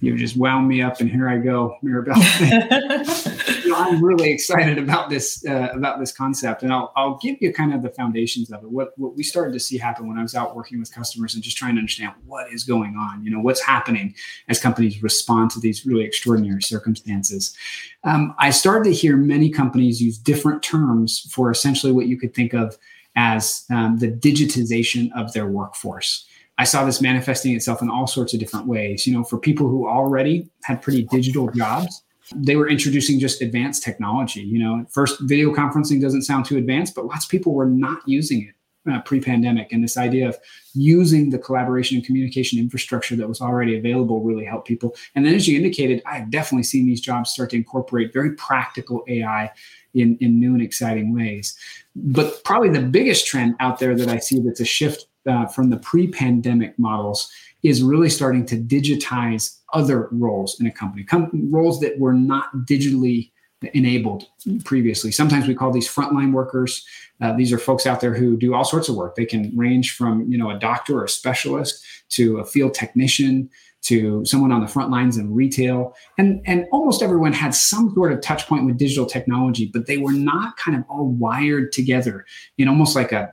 You 0.00 0.16
just 0.16 0.36
wound 0.36 0.66
me 0.66 0.80
up, 0.80 1.00
and 1.00 1.10
here 1.10 1.28
I 1.28 1.36
go, 1.36 1.76
Maribel. 1.84 2.16
you 3.64 3.70
know, 3.70 3.76
I'm 3.76 4.02
really 4.02 4.30
excited 4.30 4.78
about 4.78 5.10
this 5.10 5.44
uh, 5.46 5.68
about 5.74 6.00
this 6.00 6.10
concept, 6.10 6.62
and 6.62 6.72
I'll 6.72 6.90
I'll 6.96 7.18
give 7.18 7.36
you 7.40 7.52
kind 7.52 7.74
of 7.74 7.82
the 7.82 7.90
foundations 7.90 8.50
of 8.50 8.62
it. 8.62 8.70
What 8.70 8.92
what 8.96 9.14
we 9.14 9.22
started 9.22 9.52
to 9.52 9.60
see 9.60 9.76
happen 9.76 10.08
when 10.08 10.18
I 10.18 10.22
was 10.22 10.34
out 10.34 10.56
working 10.56 10.80
with 10.80 10.92
customers 10.92 11.34
and 11.34 11.42
just 11.42 11.58
trying 11.58 11.74
to 11.74 11.80
understand 11.80 12.14
what 12.24 12.50
is 12.50 12.64
going 12.64 12.96
on. 12.96 13.22
You 13.22 13.30
know, 13.30 13.40
what's 13.40 13.60
happening 13.60 14.14
as 14.48 14.58
companies 14.58 15.02
respond 15.02 15.50
to 15.52 15.60
these 15.60 15.84
really 15.84 16.04
extraordinary 16.04 16.62
circumstances. 16.62 17.54
Um, 18.02 18.34
I 18.38 18.50
started 18.50 18.84
to 18.84 18.94
hear 18.94 19.18
many 19.18 19.50
companies 19.50 20.00
use 20.00 20.16
different 20.16 20.62
terms 20.62 21.30
for 21.30 21.50
essentially 21.50 21.92
what 21.92 22.06
you 22.06 22.18
could 22.18 22.34
think 22.34 22.54
of 22.54 22.78
as 23.16 23.64
um, 23.70 23.98
the 23.98 24.10
digitization 24.10 25.10
of 25.14 25.32
their 25.34 25.46
workforce. 25.46 26.26
I 26.60 26.64
saw 26.64 26.84
this 26.84 27.00
manifesting 27.00 27.56
itself 27.56 27.80
in 27.80 27.88
all 27.88 28.06
sorts 28.06 28.34
of 28.34 28.38
different 28.38 28.66
ways. 28.66 29.06
You 29.06 29.14
know, 29.14 29.24
for 29.24 29.38
people 29.38 29.66
who 29.66 29.88
already 29.88 30.46
had 30.64 30.82
pretty 30.82 31.04
digital 31.04 31.50
jobs, 31.52 32.02
they 32.34 32.54
were 32.54 32.68
introducing 32.68 33.18
just 33.18 33.40
advanced 33.40 33.82
technology. 33.82 34.42
You 34.42 34.58
know, 34.58 34.84
first 34.90 35.22
video 35.22 35.54
conferencing 35.54 36.02
doesn't 36.02 36.24
sound 36.24 36.44
too 36.44 36.58
advanced, 36.58 36.94
but 36.94 37.06
lots 37.06 37.24
of 37.24 37.30
people 37.30 37.54
were 37.54 37.64
not 37.64 38.06
using 38.06 38.46
it 38.46 38.92
uh, 38.92 39.00
pre-pandemic. 39.00 39.72
And 39.72 39.82
this 39.82 39.96
idea 39.96 40.28
of 40.28 40.36
using 40.74 41.30
the 41.30 41.38
collaboration 41.38 41.96
and 41.96 42.04
communication 42.04 42.58
infrastructure 42.58 43.16
that 43.16 43.26
was 43.26 43.40
already 43.40 43.78
available 43.78 44.20
really 44.20 44.44
helped 44.44 44.68
people. 44.68 44.94
And 45.14 45.24
then, 45.24 45.34
as 45.34 45.48
you 45.48 45.56
indicated, 45.56 46.02
I 46.04 46.18
have 46.18 46.30
definitely 46.30 46.64
seen 46.64 46.84
these 46.84 47.00
jobs 47.00 47.30
start 47.30 47.48
to 47.50 47.56
incorporate 47.56 48.12
very 48.12 48.34
practical 48.36 49.02
AI 49.08 49.50
in, 49.94 50.18
in 50.20 50.38
new 50.38 50.52
and 50.52 50.62
exciting 50.62 51.14
ways. 51.14 51.56
But 51.96 52.44
probably 52.44 52.68
the 52.68 52.82
biggest 52.82 53.26
trend 53.26 53.54
out 53.60 53.78
there 53.78 53.96
that 53.96 54.08
I 54.08 54.18
see 54.18 54.40
that's 54.40 54.60
a 54.60 54.66
shift 54.66 55.06
uh, 55.28 55.46
from 55.46 55.70
the 55.70 55.76
pre-pandemic 55.76 56.78
models 56.78 57.30
is 57.62 57.82
really 57.82 58.08
starting 58.08 58.46
to 58.46 58.56
digitize 58.56 59.58
other 59.72 60.08
roles 60.12 60.58
in 60.60 60.66
a 60.66 60.70
company, 60.70 61.04
Com- 61.04 61.30
roles 61.50 61.80
that 61.80 61.98
were 61.98 62.14
not 62.14 62.50
digitally 62.64 63.30
enabled 63.74 64.24
previously. 64.64 65.12
Sometimes 65.12 65.46
we 65.46 65.54
call 65.54 65.70
these 65.70 65.88
frontline 65.88 66.32
workers. 66.32 66.86
Uh, 67.20 67.34
these 67.34 67.52
are 67.52 67.58
folks 67.58 67.86
out 67.86 68.00
there 68.00 68.14
who 68.14 68.36
do 68.36 68.54
all 68.54 68.64
sorts 68.64 68.88
of 68.88 68.96
work. 68.96 69.16
They 69.16 69.26
can 69.26 69.54
range 69.54 69.94
from 69.94 70.30
you 70.30 70.38
know 70.38 70.50
a 70.50 70.58
doctor 70.58 70.98
or 70.98 71.04
a 71.04 71.08
specialist 71.08 71.84
to 72.10 72.38
a 72.38 72.44
field 72.44 72.72
technician 72.72 73.50
to 73.82 74.24
someone 74.24 74.52
on 74.52 74.60
the 74.60 74.68
front 74.68 74.90
lines 74.90 75.16
in 75.16 75.34
retail. 75.34 75.94
And, 76.18 76.42
and 76.46 76.66
almost 76.70 77.02
everyone 77.02 77.32
had 77.32 77.54
some 77.54 77.92
sort 77.94 78.12
of 78.12 78.20
touch 78.20 78.46
point 78.46 78.66
with 78.66 78.76
digital 78.76 79.06
technology, 79.06 79.70
but 79.72 79.86
they 79.86 79.96
were 79.96 80.12
not 80.12 80.56
kind 80.58 80.76
of 80.76 80.84
all 80.88 81.08
wired 81.08 81.72
together 81.72 82.26
in 82.58 82.68
almost 82.68 82.94
like 82.94 83.12
a, 83.12 83.32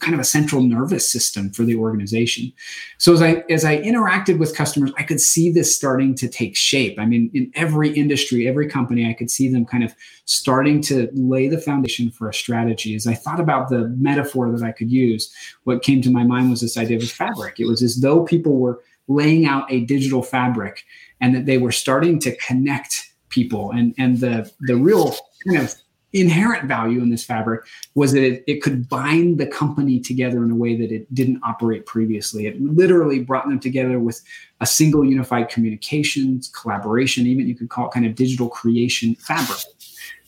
kind 0.00 0.14
of 0.14 0.20
a 0.20 0.24
central 0.24 0.62
nervous 0.62 1.10
system 1.10 1.50
for 1.50 1.62
the 1.64 1.76
organization. 1.76 2.52
So 2.98 3.12
as 3.12 3.22
I 3.22 3.44
as 3.50 3.64
I 3.64 3.78
interacted 3.78 4.38
with 4.38 4.56
customers, 4.56 4.92
I 4.98 5.02
could 5.02 5.20
see 5.20 5.50
this 5.50 5.74
starting 5.74 6.14
to 6.16 6.28
take 6.28 6.56
shape. 6.56 6.98
I 6.98 7.06
mean, 7.06 7.30
in 7.34 7.50
every 7.54 7.90
industry, 7.92 8.48
every 8.48 8.68
company, 8.68 9.08
I 9.08 9.14
could 9.14 9.30
see 9.30 9.48
them 9.48 9.64
kind 9.64 9.84
of 9.84 9.94
starting 10.24 10.80
to 10.82 11.08
lay 11.12 11.48
the 11.48 11.60
foundation 11.60 12.10
for 12.10 12.28
a 12.28 12.34
strategy. 12.34 12.94
As 12.94 13.06
I 13.06 13.14
thought 13.14 13.40
about 13.40 13.68
the 13.68 13.88
metaphor 13.98 14.50
that 14.50 14.64
I 14.64 14.72
could 14.72 14.90
use, 14.90 15.32
what 15.64 15.82
came 15.82 16.02
to 16.02 16.10
my 16.10 16.24
mind 16.24 16.50
was 16.50 16.60
this 16.60 16.78
idea 16.78 16.96
of 16.96 17.10
fabric. 17.10 17.60
It 17.60 17.66
was 17.66 17.82
as 17.82 18.00
though 18.00 18.24
people 18.24 18.56
were 18.56 18.82
laying 19.08 19.46
out 19.46 19.70
a 19.70 19.84
digital 19.84 20.22
fabric 20.22 20.84
and 21.20 21.34
that 21.34 21.46
they 21.46 21.58
were 21.58 21.72
starting 21.72 22.18
to 22.20 22.34
connect 22.36 23.10
people 23.28 23.72
and 23.72 23.94
and 23.98 24.20
the 24.20 24.50
the 24.60 24.76
real 24.76 25.14
kind 25.46 25.58
of 25.58 25.74
inherent 26.14 26.66
value 26.66 27.02
in 27.02 27.10
this 27.10 27.24
fabric 27.24 27.64
was 27.94 28.12
that 28.12 28.22
it, 28.22 28.44
it 28.46 28.62
could 28.62 28.88
bind 28.88 29.38
the 29.38 29.46
company 29.46 30.00
together 30.00 30.44
in 30.44 30.50
a 30.50 30.56
way 30.56 30.76
that 30.76 30.92
it 30.92 31.12
didn't 31.12 31.40
operate 31.44 31.84
previously. 31.86 32.46
It 32.46 32.60
literally 32.62 33.18
brought 33.18 33.48
them 33.48 33.60
together 33.60 33.98
with 33.98 34.22
a 34.60 34.66
single 34.66 35.04
unified 35.04 35.48
communications, 35.48 36.48
collaboration, 36.48 37.26
even 37.26 37.48
you 37.48 37.56
could 37.56 37.68
call 37.68 37.88
it 37.88 37.92
kind 37.92 38.06
of 38.06 38.14
digital 38.14 38.48
creation 38.48 39.16
fabric. 39.16 39.58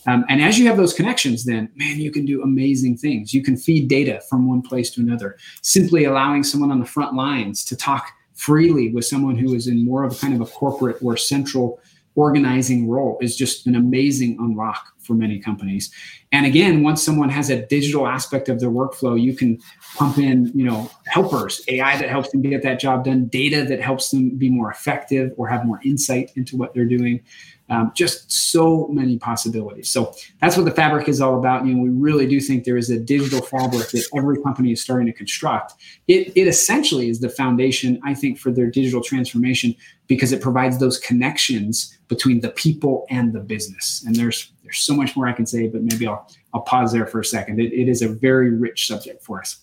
Um, 0.08 0.24
and 0.28 0.42
as 0.42 0.58
you 0.58 0.66
have 0.66 0.76
those 0.76 0.92
connections, 0.92 1.44
then 1.44 1.70
man, 1.76 1.98
you 1.98 2.10
can 2.10 2.24
do 2.24 2.42
amazing 2.42 2.96
things. 2.96 3.32
You 3.32 3.42
can 3.42 3.56
feed 3.56 3.88
data 3.88 4.20
from 4.28 4.48
one 4.48 4.62
place 4.62 4.90
to 4.92 5.00
another. 5.00 5.36
Simply 5.62 6.04
allowing 6.04 6.42
someone 6.42 6.70
on 6.70 6.80
the 6.80 6.86
front 6.86 7.14
lines 7.14 7.64
to 7.64 7.76
talk 7.76 8.10
freely 8.34 8.92
with 8.92 9.04
someone 9.04 9.36
who 9.36 9.54
is 9.54 9.66
in 9.66 9.84
more 9.84 10.04
of 10.04 10.12
a 10.12 10.16
kind 10.16 10.34
of 10.34 10.40
a 10.40 10.50
corporate 10.50 10.98
or 11.00 11.16
central 11.16 11.80
organizing 12.16 12.88
role 12.88 13.18
is 13.20 13.36
just 13.36 13.66
an 13.66 13.76
amazing 13.76 14.36
unlock 14.40 14.95
for 15.06 15.14
many 15.14 15.38
companies. 15.38 15.90
And 16.32 16.44
again, 16.44 16.82
once 16.82 17.02
someone 17.02 17.28
has 17.30 17.50
a 17.50 17.64
digital 17.66 18.06
aspect 18.06 18.48
of 18.48 18.60
their 18.60 18.70
workflow, 18.70 19.20
you 19.20 19.34
can 19.34 19.58
pump 19.96 20.18
in, 20.18 20.50
you 20.54 20.64
know, 20.64 20.90
helpers, 21.06 21.62
AI 21.68 21.96
that 21.96 22.08
helps 22.08 22.30
them 22.30 22.42
get 22.42 22.62
that 22.62 22.80
job 22.80 23.04
done, 23.04 23.26
data 23.26 23.64
that 23.64 23.80
helps 23.80 24.10
them 24.10 24.36
be 24.36 24.50
more 24.50 24.70
effective 24.70 25.32
or 25.36 25.46
have 25.46 25.64
more 25.64 25.80
insight 25.84 26.32
into 26.36 26.56
what 26.56 26.74
they're 26.74 26.84
doing. 26.84 27.20
Um, 27.68 27.90
just 27.96 28.30
so 28.30 28.86
many 28.92 29.18
possibilities. 29.18 29.88
So 29.88 30.14
that's 30.40 30.56
what 30.56 30.66
the 30.66 30.70
fabric 30.70 31.08
is 31.08 31.20
all 31.20 31.36
about. 31.36 31.66
You 31.66 31.74
know, 31.74 31.82
we 31.82 31.88
really 31.88 32.28
do 32.28 32.40
think 32.40 32.62
there 32.62 32.76
is 32.76 32.90
a 32.90 32.98
digital 33.00 33.42
fabric 33.42 33.88
that 33.90 34.06
every 34.16 34.40
company 34.40 34.70
is 34.70 34.80
starting 34.80 35.06
to 35.06 35.12
construct. 35.12 35.74
It, 36.06 36.30
it 36.36 36.46
essentially 36.46 37.08
is 37.08 37.18
the 37.18 37.28
foundation, 37.28 38.00
I 38.04 38.14
think, 38.14 38.38
for 38.38 38.52
their 38.52 38.70
digital 38.70 39.02
transformation 39.02 39.74
because 40.06 40.30
it 40.30 40.40
provides 40.40 40.78
those 40.78 41.00
connections 41.00 41.98
between 42.06 42.40
the 42.40 42.50
people 42.50 43.04
and 43.10 43.32
the 43.32 43.40
business. 43.40 44.04
And 44.06 44.14
there's 44.14 44.52
there's 44.66 44.80
so 44.80 44.94
much 44.94 45.16
more 45.16 45.26
I 45.26 45.32
can 45.32 45.46
say, 45.46 45.68
but 45.68 45.82
maybe 45.82 46.06
I'll 46.06 46.28
I'll 46.52 46.62
pause 46.62 46.92
there 46.92 47.06
for 47.06 47.20
a 47.20 47.24
second. 47.24 47.60
it, 47.60 47.72
it 47.72 47.88
is 47.88 48.02
a 48.02 48.08
very 48.08 48.50
rich 48.50 48.86
subject 48.86 49.22
for 49.22 49.40
us. 49.40 49.60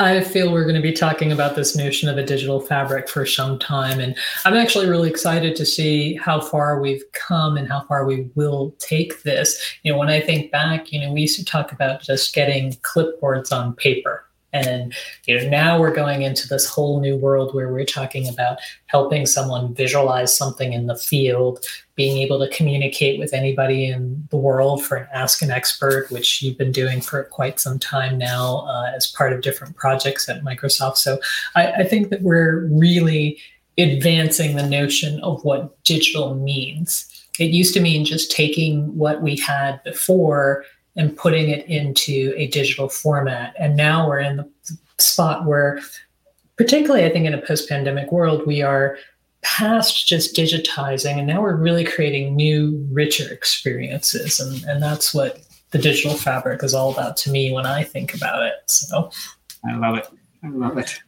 I 0.00 0.20
feel 0.20 0.52
we're 0.52 0.62
going 0.62 0.76
to 0.76 0.80
be 0.80 0.92
talking 0.92 1.32
about 1.32 1.56
this 1.56 1.74
notion 1.74 2.08
of 2.08 2.16
a 2.16 2.24
digital 2.24 2.60
fabric 2.60 3.08
for 3.08 3.26
some 3.26 3.58
time. 3.58 3.98
And 3.98 4.16
I'm 4.44 4.54
actually 4.54 4.88
really 4.88 5.10
excited 5.10 5.56
to 5.56 5.66
see 5.66 6.14
how 6.14 6.40
far 6.40 6.80
we've 6.80 7.02
come 7.14 7.56
and 7.56 7.66
how 7.66 7.80
far 7.80 8.06
we 8.06 8.30
will 8.36 8.76
take 8.78 9.24
this. 9.24 9.60
You 9.82 9.90
know, 9.92 9.98
when 9.98 10.08
I 10.08 10.20
think 10.20 10.52
back, 10.52 10.92
you 10.92 11.00
know, 11.00 11.12
we 11.12 11.22
used 11.22 11.36
to 11.40 11.44
talk 11.44 11.72
about 11.72 12.00
just 12.00 12.32
getting 12.32 12.74
clipboards 12.74 13.50
on 13.50 13.74
paper 13.74 14.27
and 14.52 14.94
you 15.26 15.38
know, 15.38 15.48
now 15.48 15.78
we're 15.78 15.94
going 15.94 16.22
into 16.22 16.48
this 16.48 16.66
whole 16.66 17.00
new 17.00 17.16
world 17.16 17.54
where 17.54 17.72
we're 17.72 17.84
talking 17.84 18.28
about 18.28 18.58
helping 18.86 19.26
someone 19.26 19.74
visualize 19.74 20.36
something 20.36 20.72
in 20.72 20.86
the 20.86 20.96
field, 20.96 21.64
being 21.96 22.18
able 22.18 22.38
to 22.38 22.54
communicate 22.56 23.18
with 23.18 23.34
anybody 23.34 23.86
in 23.86 24.26
the 24.30 24.36
world 24.36 24.84
for 24.84 24.96
an 24.96 25.08
Ask 25.12 25.42
an 25.42 25.50
Expert, 25.50 26.10
which 26.10 26.40
you've 26.40 26.56
been 26.56 26.72
doing 26.72 27.00
for 27.00 27.24
quite 27.24 27.60
some 27.60 27.78
time 27.78 28.16
now 28.16 28.66
uh, 28.68 28.90
as 28.94 29.06
part 29.06 29.32
of 29.32 29.42
different 29.42 29.76
projects 29.76 30.28
at 30.28 30.42
Microsoft. 30.42 30.96
So 30.96 31.18
I, 31.54 31.72
I 31.72 31.84
think 31.84 32.08
that 32.10 32.22
we're 32.22 32.66
really 32.70 33.38
advancing 33.76 34.56
the 34.56 34.66
notion 34.66 35.20
of 35.20 35.44
what 35.44 35.82
digital 35.84 36.34
means. 36.34 37.04
It 37.38 37.52
used 37.52 37.74
to 37.74 37.80
mean 37.80 38.04
just 38.04 38.32
taking 38.32 38.96
what 38.96 39.22
we 39.22 39.36
had 39.36 39.82
before 39.84 40.64
and 40.98 41.16
putting 41.16 41.48
it 41.48 41.66
into 41.66 42.34
a 42.36 42.48
digital 42.48 42.88
format. 42.88 43.54
And 43.58 43.76
now 43.76 44.06
we're 44.06 44.18
in 44.18 44.36
the 44.36 44.50
spot 44.98 45.46
where, 45.46 45.80
particularly, 46.56 47.06
I 47.06 47.10
think 47.10 47.24
in 47.24 47.32
a 47.32 47.40
post 47.40 47.68
pandemic 47.68 48.12
world, 48.12 48.46
we 48.46 48.60
are 48.60 48.98
past 49.42 50.08
just 50.08 50.34
digitizing 50.34 51.16
and 51.16 51.26
now 51.28 51.40
we're 51.40 51.56
really 51.56 51.84
creating 51.84 52.34
new, 52.34 52.86
richer 52.90 53.32
experiences. 53.32 54.40
And, 54.40 54.64
and 54.64 54.82
that's 54.82 55.14
what 55.14 55.40
the 55.70 55.78
digital 55.78 56.16
fabric 56.16 56.62
is 56.64 56.74
all 56.74 56.90
about 56.92 57.16
to 57.18 57.30
me 57.30 57.52
when 57.52 57.64
I 57.64 57.84
think 57.84 58.14
about 58.14 58.42
it. 58.42 58.54
So 58.66 59.10
I 59.64 59.76
love 59.76 59.96
it. 59.96 60.08
I 60.42 60.48
love 60.48 60.78
it. 60.78 60.98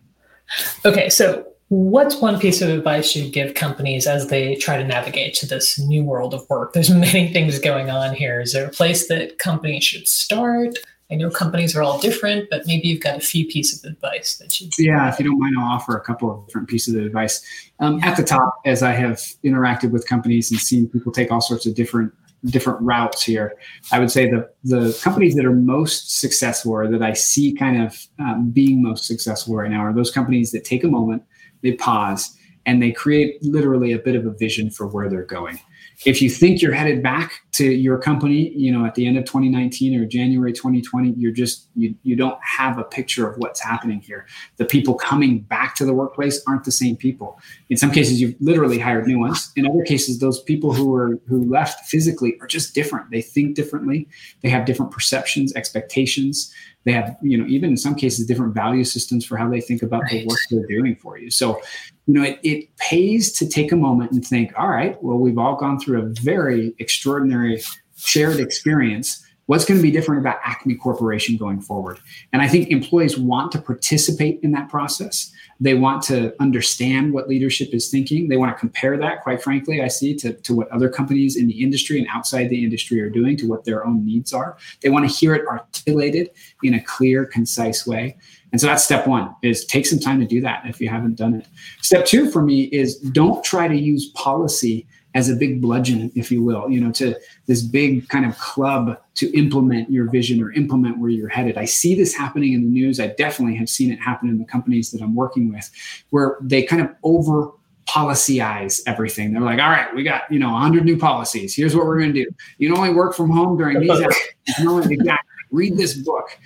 Okay, 0.84 1.08
so 1.08 1.46
What's 1.70 2.16
one 2.16 2.40
piece 2.40 2.62
of 2.62 2.68
advice 2.68 3.14
you'd 3.14 3.32
give 3.32 3.54
companies 3.54 4.08
as 4.08 4.26
they 4.26 4.56
try 4.56 4.76
to 4.76 4.84
navigate 4.84 5.34
to 5.34 5.46
this 5.46 5.78
new 5.78 6.02
world 6.02 6.34
of 6.34 6.44
work? 6.50 6.72
There's 6.72 6.90
many 6.90 7.32
things 7.32 7.60
going 7.60 7.90
on 7.90 8.12
here. 8.12 8.40
Is 8.40 8.52
there 8.52 8.66
a 8.66 8.70
place 8.70 9.06
that 9.06 9.38
companies 9.38 9.84
should 9.84 10.08
start? 10.08 10.76
I 11.12 11.14
know 11.14 11.30
companies 11.30 11.76
are 11.76 11.82
all 11.82 12.00
different, 12.00 12.50
but 12.50 12.66
maybe 12.66 12.88
you've 12.88 13.02
got 13.02 13.18
a 13.18 13.20
few 13.20 13.46
pieces 13.46 13.84
of 13.84 13.92
advice 13.92 14.38
that 14.38 14.60
you. 14.60 14.68
Yeah, 14.78 15.08
if 15.12 15.20
you 15.20 15.24
don't 15.24 15.38
mind, 15.38 15.54
I'll 15.60 15.76
offer 15.76 15.96
a 15.96 16.00
couple 16.00 16.32
of 16.32 16.44
different 16.46 16.68
pieces 16.68 16.96
of 16.96 17.04
advice. 17.04 17.40
Um, 17.78 18.02
at 18.02 18.16
the 18.16 18.24
top, 18.24 18.60
as 18.64 18.82
I 18.82 18.90
have 18.90 19.18
interacted 19.44 19.92
with 19.92 20.08
companies 20.08 20.50
and 20.50 20.58
seen 20.58 20.88
people 20.88 21.12
take 21.12 21.30
all 21.30 21.40
sorts 21.40 21.66
of 21.66 21.76
different 21.76 22.12
different 22.46 22.80
routes 22.80 23.22
here, 23.22 23.54
I 23.92 24.00
would 24.00 24.10
say 24.10 24.28
the 24.28 24.50
the 24.64 24.98
companies 25.04 25.36
that 25.36 25.44
are 25.44 25.54
most 25.54 26.18
successful 26.18 26.72
or 26.72 26.88
that 26.88 27.02
I 27.02 27.12
see 27.12 27.54
kind 27.54 27.80
of 27.80 27.96
um, 28.18 28.50
being 28.50 28.82
most 28.82 29.06
successful 29.06 29.54
right 29.54 29.70
now 29.70 29.84
are 29.84 29.92
those 29.92 30.10
companies 30.10 30.50
that 30.50 30.64
take 30.64 30.82
a 30.82 30.88
moment 30.88 31.22
they 31.62 31.72
pause 31.72 32.36
and 32.66 32.82
they 32.82 32.92
create 32.92 33.42
literally 33.42 33.92
a 33.92 33.98
bit 33.98 34.14
of 34.14 34.26
a 34.26 34.30
vision 34.30 34.70
for 34.70 34.86
where 34.86 35.08
they're 35.08 35.24
going. 35.24 35.58
If 36.06 36.22
you 36.22 36.30
think 36.30 36.62
you're 36.62 36.72
headed 36.72 37.02
back 37.02 37.32
to 37.52 37.64
your 37.64 37.98
company, 37.98 38.50
you 38.56 38.72
know, 38.72 38.86
at 38.86 38.94
the 38.94 39.06
end 39.06 39.18
of 39.18 39.24
2019 39.24 40.00
or 40.00 40.06
January 40.06 40.52
2020, 40.52 41.12
you're 41.16 41.32
just 41.32 41.68
you 41.74 41.94
you 42.04 42.16
don't 42.16 42.38
have 42.42 42.78
a 42.78 42.84
picture 42.84 43.28
of 43.28 43.36
what's 43.36 43.60
happening 43.60 44.00
here. 44.00 44.26
The 44.56 44.64
people 44.64 44.94
coming 44.94 45.40
back 45.40 45.74
to 45.76 45.84
the 45.84 45.92
workplace 45.92 46.42
aren't 46.46 46.64
the 46.64 46.72
same 46.72 46.96
people. 46.96 47.38
In 47.68 47.76
some 47.76 47.90
cases, 47.90 48.18
you've 48.18 48.34
literally 48.40 48.78
hired 48.78 49.06
new 49.06 49.18
ones. 49.18 49.52
In 49.56 49.66
other 49.66 49.84
cases, 49.84 50.20
those 50.20 50.40
people 50.42 50.72
who 50.72 50.94
are 50.94 51.18
who 51.28 51.44
left 51.44 51.86
physically 51.86 52.38
are 52.40 52.46
just 52.46 52.74
different. 52.74 53.10
They 53.10 53.20
think 53.20 53.54
differently. 53.54 54.08
They 54.42 54.48
have 54.48 54.64
different 54.64 54.92
perceptions, 54.92 55.54
expectations 55.54 56.50
they 56.84 56.92
have 56.92 57.16
you 57.22 57.36
know 57.36 57.46
even 57.46 57.70
in 57.70 57.76
some 57.76 57.94
cases 57.94 58.26
different 58.26 58.54
value 58.54 58.84
systems 58.84 59.24
for 59.24 59.36
how 59.36 59.48
they 59.48 59.60
think 59.60 59.82
about 59.82 60.02
right. 60.02 60.12
the 60.12 60.26
work 60.26 60.38
they're 60.50 60.66
doing 60.66 60.96
for 60.96 61.18
you 61.18 61.30
so 61.30 61.60
you 62.06 62.14
know 62.14 62.22
it, 62.22 62.38
it 62.42 62.76
pays 62.76 63.32
to 63.32 63.48
take 63.48 63.72
a 63.72 63.76
moment 63.76 64.10
and 64.12 64.26
think 64.26 64.52
all 64.58 64.68
right 64.68 65.02
well 65.02 65.18
we've 65.18 65.38
all 65.38 65.56
gone 65.56 65.78
through 65.78 66.00
a 66.00 66.06
very 66.22 66.74
extraordinary 66.78 67.62
shared 67.96 68.40
experience 68.40 69.24
what's 69.50 69.64
going 69.64 69.76
to 69.76 69.82
be 69.82 69.90
different 69.90 70.20
about 70.20 70.38
acme 70.44 70.76
corporation 70.76 71.36
going 71.36 71.60
forward 71.60 71.98
and 72.32 72.40
i 72.40 72.46
think 72.46 72.68
employees 72.68 73.18
want 73.18 73.50
to 73.50 73.60
participate 73.60 74.38
in 74.44 74.52
that 74.52 74.68
process 74.68 75.32
they 75.60 75.74
want 75.74 76.02
to 76.04 76.34
understand 76.40 77.12
what 77.12 77.28
leadership 77.28 77.74
is 77.74 77.90
thinking. 77.90 78.28
They 78.28 78.38
want 78.38 78.54
to 78.54 78.58
compare 78.58 78.96
that, 78.96 79.20
quite 79.20 79.42
frankly, 79.42 79.82
I 79.82 79.88
see, 79.88 80.14
to, 80.16 80.32
to 80.32 80.54
what 80.54 80.70
other 80.70 80.88
companies 80.88 81.36
in 81.36 81.46
the 81.46 81.62
industry 81.62 81.98
and 81.98 82.08
outside 82.10 82.48
the 82.48 82.64
industry 82.64 83.00
are 83.02 83.10
doing, 83.10 83.36
to 83.36 83.46
what 83.46 83.64
their 83.64 83.86
own 83.86 84.04
needs 84.04 84.32
are. 84.32 84.56
They 84.80 84.88
want 84.88 85.08
to 85.08 85.14
hear 85.14 85.34
it 85.34 85.46
articulated 85.46 86.30
in 86.62 86.74
a 86.74 86.82
clear, 86.82 87.26
concise 87.26 87.86
way. 87.86 88.16
And 88.52 88.60
so 88.60 88.66
that's 88.66 88.82
step 88.82 89.06
one 89.06 89.34
is 89.42 89.66
take 89.66 89.86
some 89.86 89.98
time 89.98 90.18
to 90.18 90.26
do 90.26 90.40
that 90.40 90.64
if 90.64 90.80
you 90.80 90.88
haven't 90.88 91.16
done 91.16 91.34
it. 91.34 91.46
Step 91.82 92.06
two 92.06 92.30
for 92.30 92.42
me 92.42 92.62
is 92.64 92.96
don't 92.96 93.44
try 93.44 93.68
to 93.68 93.76
use 93.76 94.10
policy 94.14 94.86
as 95.14 95.28
a 95.28 95.34
big 95.34 95.60
bludgeon, 95.60 96.12
if 96.14 96.30
you 96.30 96.42
will, 96.42 96.70
you 96.70 96.80
know, 96.80 96.92
to 96.92 97.16
this 97.46 97.62
big 97.62 98.08
kind 98.08 98.24
of 98.24 98.38
club 98.38 98.96
to 99.14 99.36
implement 99.36 99.90
your 99.90 100.08
vision 100.08 100.42
or 100.42 100.52
implement 100.52 100.98
where 100.98 101.10
you're 101.10 101.28
headed. 101.28 101.58
I 101.58 101.64
see 101.64 101.94
this 101.94 102.14
happening 102.14 102.52
in 102.52 102.62
the 102.62 102.68
news. 102.68 103.00
I 103.00 103.08
definitely 103.08 103.56
have 103.56 103.68
seen 103.68 103.90
it 103.90 103.98
happen 103.98 104.28
in 104.28 104.38
the 104.38 104.44
companies 104.44 104.92
that 104.92 105.02
I'm 105.02 105.14
working 105.14 105.52
with, 105.52 105.68
where 106.10 106.38
they 106.40 106.62
kind 106.62 106.82
of 106.82 106.90
over 107.02 107.50
policyize 107.88 108.82
everything. 108.86 109.32
They're 109.32 109.42
like, 109.42 109.58
all 109.58 109.70
right, 109.70 109.92
we 109.94 110.04
got, 110.04 110.30
you 110.30 110.38
know, 110.38 110.52
100 110.52 110.84
new 110.84 110.96
policies. 110.96 111.56
Here's 111.56 111.74
what 111.74 111.86
we're 111.86 111.98
going 111.98 112.12
to 112.12 112.24
do. 112.24 112.30
You 112.58 112.68
can 112.68 112.78
only 112.78 112.94
work 112.94 113.14
from 113.14 113.30
home 113.30 113.56
during 113.58 113.80
these 113.80 113.90
hours. 113.90 114.16
You 114.58 114.64
know, 114.64 114.78
exactly. 114.78 115.30
Read 115.52 115.76
this 115.76 115.94
book. 115.94 116.36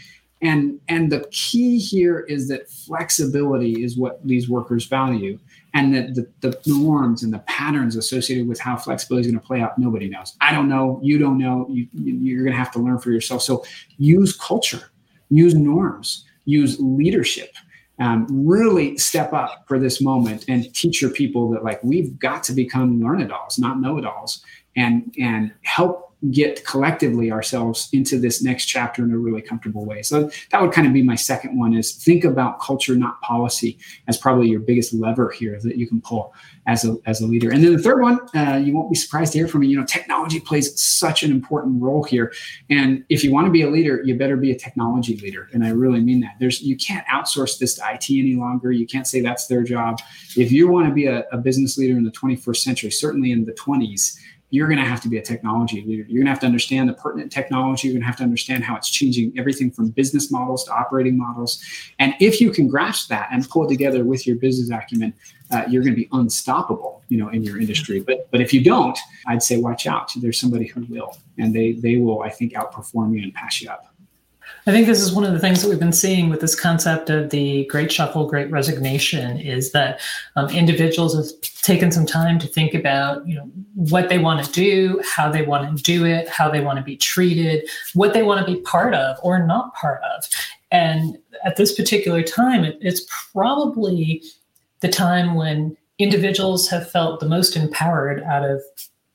And, 0.43 0.79
and 0.89 1.11
the 1.11 1.27
key 1.31 1.79
here 1.79 2.21
is 2.21 2.49
that 2.49 2.69
flexibility 2.71 3.83
is 3.83 3.97
what 3.97 4.27
these 4.27 4.49
workers 4.49 4.85
value 4.85 5.39
and 5.75 5.95
the, 5.95 6.27
the, 6.41 6.51
the, 6.51 6.61
norms 6.67 7.25
and 7.25 7.35
the 7.35 7.41
patterns 7.41 7.97
associated 7.97 8.49
with 8.49 8.61
how 8.61 8.77
flexibility 8.77 9.27
is 9.27 9.33
going 9.33 9.41
to 9.41 9.47
play 9.47 9.61
out 9.61 9.77
nobody 9.79 10.09
knows. 10.09 10.37
I 10.41 10.53
don't 10.53 10.69
know 10.69 11.01
you 11.03 11.19
don't 11.19 11.39
know 11.39 11.67
you, 11.69 11.87
you're 11.93 12.45
going 12.45 12.53
to 12.53 12.59
have 12.59 12.73
to 12.73 12.79
learn 12.79 12.99
for 12.99 13.11
yourself. 13.11 13.43
So 13.43 13.65
use 13.99 14.37
culture 14.37 14.91
use 15.31 15.55
norms 15.55 16.25
use 16.45 16.79
leadership 16.81 17.55
um, 18.01 18.27
really 18.29 18.97
step 18.99 19.33
up 19.33 19.65
for 19.69 19.79
this 19.79 20.01
moment 20.01 20.45
and 20.49 20.73
teach 20.75 21.01
your 21.01 21.11
people 21.11 21.51
that 21.51 21.65
like 21.65 21.83
we've 21.83 22.19
got 22.19 22.43
to 22.45 22.53
become 22.53 23.03
learn-it-alls 23.03 23.59
not 23.59 23.81
know-it-alls 23.81 24.43
and 24.77 25.15
and 25.19 25.53
help 25.63 26.04
get 26.31 26.65
collectively 26.65 27.31
ourselves 27.31 27.89
into 27.93 28.19
this 28.19 28.43
next 28.43 28.67
chapter 28.67 29.05
in 29.05 29.13
a 29.13 29.19
really 29.19 29.43
comfortable 29.43 29.85
way. 29.85 30.03
So 30.03 30.31
that 30.51 30.63
would 30.63 30.73
kind 30.73 30.87
of 30.87 30.93
be 30.93 31.03
my 31.03 31.17
second 31.17 31.59
one 31.59 31.75
is 31.75 31.93
think 31.93 32.25
about 32.25 32.61
culture, 32.61 32.95
not 32.97 33.21
policy 33.21 33.79
as 34.09 34.17
probably 34.17 34.49
your 34.49 34.61
biggest 34.61 34.93
lever 34.95 35.31
here 35.31 35.59
that 35.61 35.77
you 35.77 35.87
can 35.87 36.01
pull 36.01 36.35
as 36.67 36.85
a, 36.85 36.97
as 37.07 37.21
a 37.21 37.27
leader. 37.27 37.51
And 37.51 37.63
then 37.63 37.77
the 37.77 37.83
third 37.83 38.01
one, 38.01 38.21
uh, 38.35 38.57
you 38.57 38.75
won't 38.75 38.91
be 38.91 38.97
surprised 38.97 39.33
to 39.33 39.39
hear 39.39 39.49
from 39.49 39.61
me, 39.63 39.67
you 39.67 39.79
know, 39.79 39.85
technology 39.85 40.41
plays 40.41 40.81
such 40.81 41.23
an 41.23 41.31
important 41.31 41.83
role 41.83 42.03
here. 42.03 42.33
And 42.71 43.05
if 43.09 43.23
you 43.23 43.33
want 43.33 43.47
to 43.47 43.51
be 43.51 43.63
a 43.63 43.71
leader, 43.71 44.03
you 44.03 44.17
better 44.17 44.37
be 44.37 44.51
a 44.51 44.59
technology 44.59 45.17
leader. 45.19 45.51
And 45.53 45.65
I 45.65 45.71
really 45.71 46.01
mean 46.01 46.21
that 46.21 46.37
there's, 46.41 46.63
you 46.63 46.77
can't 46.77 47.07
outsource 47.09 47.59
this 47.59 47.75
to 47.75 47.83
IT 47.93 48.11
any 48.11 48.37
longer. 48.37 48.73
You 48.73 48.87
can't 48.87 49.07
say 49.07 49.21
that's 49.21 49.47
their 49.47 49.63
job. 49.63 50.01
If 50.37 50.51
you 50.51 50.69
want 50.69 50.89
to 50.89 50.95
be 50.95 51.07
a, 51.07 51.25
a 51.33 51.39
business 51.39 51.77
leader 51.77 51.97
in 51.97 52.05
the 52.05 52.11
21st 52.13 52.57
century, 52.57 52.91
certainly 52.91 53.31
in 53.31 53.45
the 53.45 53.53
20s, 53.53 54.19
you're 54.55 54.69
going 54.69 54.79
to 54.79 54.85
have 54.85 55.01
to 55.01 55.09
be 55.09 55.19
a 55.19 55.23
technology 55.23 55.83
leader. 55.83 56.05
You're 56.07 56.21
going 56.21 56.27
to 56.27 56.31
have 56.31 56.39
to 56.41 56.47
understand 56.47 56.89
the 56.89 56.93
pertinent 56.95 57.33
technology. 57.33 57.89
You're 57.89 57.95
going 57.95 58.03
to 58.03 58.07
have 58.07 58.17
to 58.19 58.23
understand 58.23 58.63
how 58.63 58.77
it's 58.77 58.89
changing 58.89 59.33
everything 59.37 59.73
from 59.73 59.89
business 59.89 60.31
models 60.31 60.63
to 60.65 60.73
operating 60.73 61.19
models. 61.19 61.61
And 61.99 62.15
if 62.21 62.41
you 62.41 62.53
can 62.53 62.69
grasp 62.69 63.09
that 63.09 63.29
and 63.33 63.49
pull 63.49 63.65
it 63.65 63.69
together 63.69 64.05
with 64.05 64.29
your 64.29 64.37
business 64.37 64.71
acumen, 64.71 65.13
uh, 65.51 65.65
you're 65.69 65.83
going 65.83 65.95
to 65.95 66.01
be 66.01 66.09
unstoppable, 66.13 67.03
you 67.09 67.19
know, 67.19 67.31
in 67.31 67.43
your 67.43 67.61
industry. 67.61 67.99
But 67.99 68.31
but 68.31 68.41
if 68.41 68.55
you 68.55 68.63
don't, 68.63 68.99
I'd 69.27 69.43
say 69.43 69.57
watch 69.57 69.89
out. 69.89 70.13
There's 70.17 70.39
somebody 70.39 70.67
who 70.67 70.85
will, 70.89 71.17
and 71.37 71.53
they 71.53 71.73
they 71.73 71.97
will, 71.97 72.23
I 72.23 72.31
think, 72.31 72.53
outperform 72.53 73.17
you 73.17 73.25
and 73.25 73.35
pass 73.35 73.61
you 73.61 73.69
up. 73.69 73.94
I 74.67 74.71
think 74.71 74.87
this 74.87 75.03
is 75.03 75.13
one 75.13 75.25
of 75.25 75.35
the 75.35 75.39
things 75.39 75.61
that 75.61 75.69
we've 75.69 75.79
been 75.79 75.93
seeing 75.93 76.31
with 76.31 76.41
this 76.41 76.59
concept 76.59 77.11
of 77.11 77.29
the 77.29 77.67
great 77.67 77.93
shuffle, 77.93 78.27
great 78.27 78.51
resignation 78.51 79.39
is 79.39 79.73
that 79.73 80.01
um, 80.37 80.49
individuals 80.49 81.15
have 81.15 81.39
taken 81.63 81.93
some 81.93 82.07
time 82.07 82.39
to 82.39 82.47
think 82.47 82.73
about, 82.73 83.27
you 83.27 83.35
know, 83.35 83.45
what 83.75 84.09
they 84.09 84.19
want 84.19 84.43
to 84.43 84.51
do, 84.53 85.03
how 85.05 85.31
they 85.31 85.43
want 85.43 85.77
to 85.77 85.83
do 85.83 86.07
it, 86.07 86.31
how 86.31 86.51
they 86.51 86.63
want 86.63 86.79
to 86.79 86.83
be 86.83 86.97
treated, 86.97 87.69
what 87.93 88.15
they 88.15 88.23
want 88.23 88.45
to 88.45 88.55
be 88.55 88.59
part 88.63 88.95
of 88.95 89.19
or 89.23 89.47
not 89.47 89.75
part 89.75 90.01
of. 90.17 90.25
And 90.71 91.19
at 91.45 91.57
this 91.57 91.75
particular 91.75 92.23
time, 92.23 92.65
it, 92.65 92.79
it's 92.81 93.07
probably 93.33 94.23
the 94.81 94.89
time 94.89 95.35
when 95.35 95.77
individuals 95.99 96.69
have 96.69 96.91
felt 96.91 97.21
the 97.21 97.29
most 97.29 97.55
empowered 97.55 98.23
out 98.23 98.49
of 98.49 98.63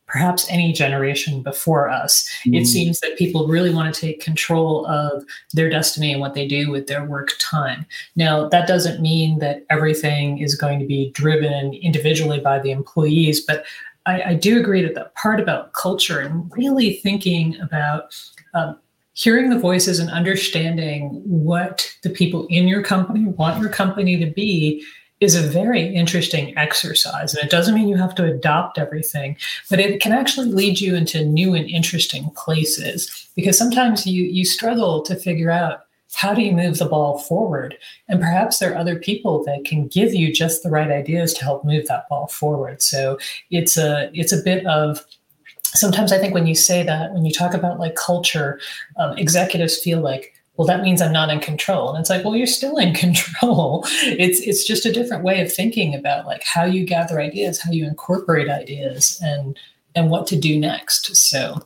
perhaps 0.09 0.49
any 0.49 0.73
generation 0.73 1.41
before 1.41 1.89
us. 1.89 2.27
Mm. 2.43 2.47
It 2.47 2.55
mm-hmm. 2.57 2.65
seems 2.65 2.99
that 2.99 3.17
people 3.17 3.47
really 3.47 3.73
want 3.73 3.93
to 3.93 4.01
take 4.01 4.19
control 4.19 4.85
of 4.87 5.23
their 5.53 5.69
destiny 5.69 6.11
and 6.11 6.19
what 6.19 6.33
they 6.33 6.47
do 6.47 6.69
with 6.69 6.87
their 6.87 7.05
work 7.05 7.29
time. 7.39 7.85
Now, 8.15 8.49
that 8.49 8.67
doesn't 8.67 9.01
mean 9.01 9.39
that 9.39 9.65
everything 9.69 10.39
is 10.39 10.55
going 10.55 10.79
to 10.79 10.85
be 10.85 11.11
driven 11.11 11.73
individually 11.75 12.39
by 12.39 12.59
the 12.59 12.71
employees, 12.71 13.45
but 13.45 13.63
I, 14.05 14.21
I 14.21 14.33
do 14.33 14.59
agree 14.59 14.81
that 14.81 14.95
the 14.95 15.11
part 15.15 15.39
about 15.39 15.73
culture 15.73 16.19
and 16.19 16.51
really 16.57 16.93
thinking 16.95 17.59
about 17.61 18.15
um, 18.55 18.79
hearing 19.13 19.49
the 19.49 19.59
voices 19.59 19.99
and 19.99 20.09
understanding 20.09 21.21
what 21.25 21.93
the 22.03 22.09
people 22.09 22.47
in 22.49 22.67
your 22.67 22.81
company 22.81 23.25
want 23.25 23.61
your 23.61 23.69
company 23.69 24.17
to 24.17 24.31
be 24.31 24.83
is 25.19 25.35
a 25.35 25.41
very 25.41 25.93
interesting 25.93 26.57
exercise. 26.57 27.33
And 27.33 27.43
it 27.43 27.51
doesn't 27.51 27.75
mean 27.75 27.89
you 27.89 27.97
have 27.97 28.15
to 28.15 28.25
adopt 28.25 28.77
everything, 28.77 29.35
but 29.69 29.79
it 29.79 30.01
can 30.01 30.13
actually 30.13 30.47
lead 30.47 30.79
you 30.79 30.95
into 30.95 31.25
new 31.25 31.53
and 31.53 31.69
interesting 31.69 32.29
places 32.31 33.29
because 33.35 33.57
sometimes 33.57 34.07
you, 34.07 34.23
you 34.23 34.45
struggle 34.45 35.01
to 35.03 35.15
figure 35.15 35.51
out 35.51 35.81
how 36.13 36.33
do 36.33 36.41
you 36.41 36.51
move 36.51 36.79
the 36.79 36.85
ball 36.85 37.19
forward? 37.19 37.77
And 38.07 38.19
perhaps 38.19 38.57
there 38.57 38.73
are 38.73 38.77
other 38.77 38.97
people 38.97 39.43
that 39.43 39.65
can 39.65 39.87
give 39.87 40.13
you 40.13 40.33
just 40.33 40.63
the 40.63 40.69
right 40.69 40.89
ideas 40.89 41.33
to 41.35 41.43
help 41.43 41.63
move 41.63 41.87
that 41.87 42.09
ball 42.09 42.27
forward. 42.27 42.81
So 42.81 43.19
it's 43.51 43.77
a 43.77 44.09
it's 44.13 44.31
a 44.31 44.41
bit 44.41 44.65
of 44.65 45.05
sometimes 45.63 46.11
I 46.11 46.17
think 46.17 46.33
when 46.33 46.47
you 46.47 46.55
say 46.55 46.81
that, 46.83 47.13
when 47.13 47.25
you 47.25 47.31
talk 47.31 47.53
about 47.53 47.79
like 47.79 47.95
culture, 47.95 48.59
um, 48.97 49.17
executives 49.17 49.77
feel 49.77 50.01
like 50.01 50.33
well 50.59 50.67
that 50.67 50.83
means 50.83 51.01
i'm 51.01 51.13
not 51.13 51.29
in 51.29 51.39
control. 51.39 51.89
And 51.89 52.01
it's 52.01 52.09
like 52.09 52.23
well 52.23 52.35
you're 52.35 52.45
still 52.45 52.77
in 52.77 52.93
control. 53.05 53.83
It's 54.03 54.41
it's 54.41 54.67
just 54.67 54.85
a 54.85 54.93
different 54.93 55.23
way 55.23 55.41
of 55.41 55.51
thinking 55.51 55.95
about 55.95 56.27
like 56.27 56.43
how 56.43 56.65
you 56.65 56.85
gather 56.85 57.19
ideas 57.19 57.59
how 57.59 57.71
you 57.71 57.87
incorporate 57.87 58.49
ideas 58.49 59.19
and 59.23 59.57
and 59.95 60.11
what 60.11 60.27
to 60.27 60.35
do 60.35 60.59
next. 60.59 61.15
So 61.15 61.65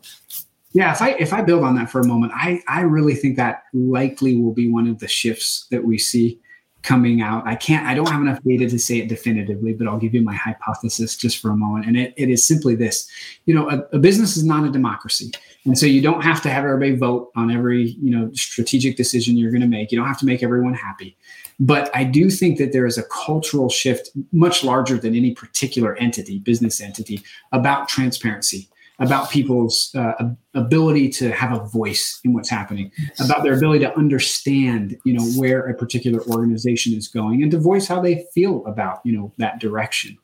yeah 0.73 0.91
if 0.91 1.01
i 1.01 1.11
if 1.19 1.33
i 1.33 1.41
build 1.41 1.63
on 1.63 1.75
that 1.75 1.89
for 1.89 2.01
a 2.01 2.07
moment 2.07 2.31
i 2.35 2.61
i 2.67 2.81
really 2.81 3.15
think 3.15 3.37
that 3.37 3.63
likely 3.73 4.35
will 4.35 4.53
be 4.53 4.69
one 4.69 4.87
of 4.87 4.99
the 4.99 5.07
shifts 5.07 5.67
that 5.69 5.83
we 5.83 5.97
see 5.97 6.39
coming 6.83 7.21
out. 7.21 7.47
I 7.47 7.55
can't, 7.55 7.85
I 7.87 7.93
don't 7.93 8.09
have 8.11 8.21
enough 8.21 8.39
data 8.45 8.69
to 8.69 8.77
say 8.77 8.99
it 8.99 9.07
definitively, 9.07 9.73
but 9.73 9.87
I'll 9.87 9.97
give 9.97 10.13
you 10.13 10.21
my 10.21 10.35
hypothesis 10.35 11.15
just 11.15 11.39
for 11.39 11.49
a 11.49 11.55
moment. 11.55 11.85
And 11.85 11.97
it, 11.97 12.13
it 12.17 12.29
is 12.29 12.45
simply 12.45 12.75
this 12.75 13.09
you 13.45 13.55
know, 13.55 13.69
a, 13.69 13.79
a, 13.95 13.99
business 13.99 14.37
is 14.37 14.43
not 14.43 14.65
a 14.65 14.69
democracy. 14.69 15.31
And 15.65 15.77
so 15.77 15.85
you 15.85 16.01
don't 16.01 16.21
have 16.21 16.41
to 16.43 16.49
have 16.49 16.65
everybody 16.65 16.95
vote 16.95 17.31
on 17.35 17.51
every, 17.51 17.95
you 18.01 18.11
know, 18.11 18.29
strategic 18.33 18.97
decision 18.97 19.37
you're 19.37 19.51
going 19.51 19.61
to 19.61 19.67
make. 19.67 19.91
You 19.91 19.97
don't 19.97 20.07
have 20.07 20.19
to 20.19 20.25
make 20.25 20.43
everyone 20.43 20.73
happy. 20.73 21.17
But 21.59 21.89
I 21.95 22.03
do 22.03 22.29
think 22.29 22.57
that 22.57 22.73
there 22.73 22.85
is 22.85 22.97
a 22.97 23.03
cultural 23.03 23.69
shift 23.69 24.09
much 24.31 24.63
larger 24.63 24.97
than 24.97 25.15
any 25.15 25.33
particular 25.33 25.95
entity, 25.95 26.39
business 26.39 26.81
entity, 26.81 27.21
about 27.51 27.87
transparency 27.87 28.69
about 28.99 29.29
people's 29.29 29.93
uh, 29.95 30.13
ability 30.55 31.09
to 31.09 31.31
have 31.31 31.51
a 31.51 31.65
voice 31.65 32.19
in 32.23 32.33
what's 32.33 32.49
happening, 32.49 32.91
about 33.19 33.43
their 33.43 33.55
ability 33.55 33.79
to 33.85 33.97
understand, 33.97 34.97
you 35.03 35.13
know, 35.13 35.25
where 35.39 35.67
a 35.67 35.73
particular 35.73 36.21
organization 36.27 36.93
is 36.93 37.07
going, 37.07 37.41
and 37.41 37.51
to 37.51 37.59
voice 37.59 37.87
how 37.87 38.01
they 38.01 38.25
feel 38.33 38.65
about, 38.65 38.99
you 39.03 39.17
know, 39.17 39.33
that 39.37 39.59
direction. 39.59 40.17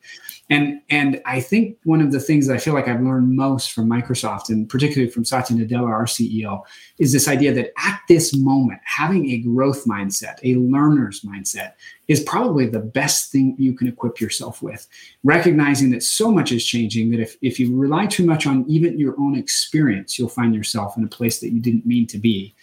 And 0.52 0.82
and 0.90 1.22
I 1.26 1.42
think 1.42 1.78
one 1.84 2.02
of 2.02 2.12
the 2.12 2.20
things 2.20 2.48
that 2.48 2.56
I 2.56 2.58
feel 2.58 2.74
like 2.74 2.88
I've 2.88 3.02
learned 3.02 3.36
most 3.36 3.72
from 3.72 3.88
Microsoft, 3.88 4.50
and 4.50 4.68
particularly 4.68 5.12
from 5.12 5.24
Satya 5.24 5.56
Nadella, 5.56 5.88
our 5.88 6.06
CEO, 6.06 6.64
is 6.98 7.14
this 7.14 7.28
idea 7.28 7.54
that 7.54 7.72
at 7.78 8.00
this 8.08 8.36
moment, 8.36 8.82
having 8.84 9.30
a 9.30 9.38
growth 9.40 9.86
mindset, 9.86 10.40
a 10.44 10.56
learner's 10.56 11.22
mindset, 11.22 11.74
is 12.10 12.22
probably 12.22 12.66
the 12.66 12.80
best 12.80 13.32
thing 13.32 13.56
you 13.60 13.74
can 13.74 13.88
equip 13.88 14.20
yourself 14.20 14.64
with. 14.64 14.88
Recognizing 15.24 15.92
that 15.92 16.02
so 16.02 16.32
much 16.32 16.52
is 16.52 16.66
changing 16.66 17.12
that 17.12 17.20
if, 17.20 17.38
if 17.44 17.60
you 17.60 17.78
rely 17.78 18.08
too 18.08 18.26
much 18.26 18.48
on 18.48 18.66
even 18.68 19.00
your 19.00 19.16
own 19.20 19.38
experience, 19.38 20.18
you'll 20.20 20.30
find 20.30 20.54
yourself 20.54 20.98
in 20.98 21.04
a 21.04 21.08
place 21.08 21.40
that 21.40 21.52
you 21.52 21.60
didn't 21.60 21.86
mean 21.86 22.06
to 22.08 22.18
be. 22.18 22.54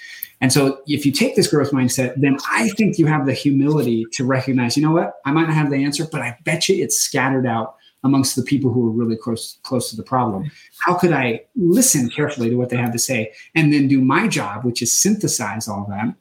And 0.40 0.52
so 0.52 0.80
if 0.86 1.06
you 1.06 1.12
take 1.12 1.34
this 1.34 1.48
growth 1.48 1.70
mindset, 1.70 2.14
then 2.20 2.36
I 2.50 2.68
think 2.70 2.98
you 2.98 3.06
have 3.06 3.26
the 3.26 3.32
humility 3.32 4.06
to 4.12 4.24
recognize, 4.24 4.76
you 4.76 4.82
know 4.82 4.92
what, 4.92 5.14
I 5.24 5.32
might 5.32 5.46
not 5.46 5.54
have 5.54 5.70
the 5.70 5.82
answer, 5.82 6.06
but 6.10 6.20
I 6.20 6.36
bet 6.44 6.68
you 6.68 6.82
it's 6.82 7.00
scattered 7.00 7.46
out 7.46 7.76
amongst 8.04 8.36
the 8.36 8.42
people 8.42 8.72
who 8.72 8.86
are 8.86 8.90
really 8.90 9.16
close 9.16 9.58
close 9.62 9.90
to 9.90 9.96
the 9.96 10.02
problem. 10.02 10.50
How 10.78 10.94
could 10.94 11.12
I 11.12 11.42
listen 11.56 12.08
carefully 12.08 12.50
to 12.50 12.56
what 12.56 12.68
they 12.68 12.76
have 12.76 12.92
to 12.92 12.98
say 12.98 13.32
and 13.54 13.72
then 13.72 13.88
do 13.88 14.00
my 14.00 14.28
job, 14.28 14.64
which 14.64 14.82
is 14.82 14.92
synthesize 14.92 15.68
all 15.68 15.86
that, 15.90 16.14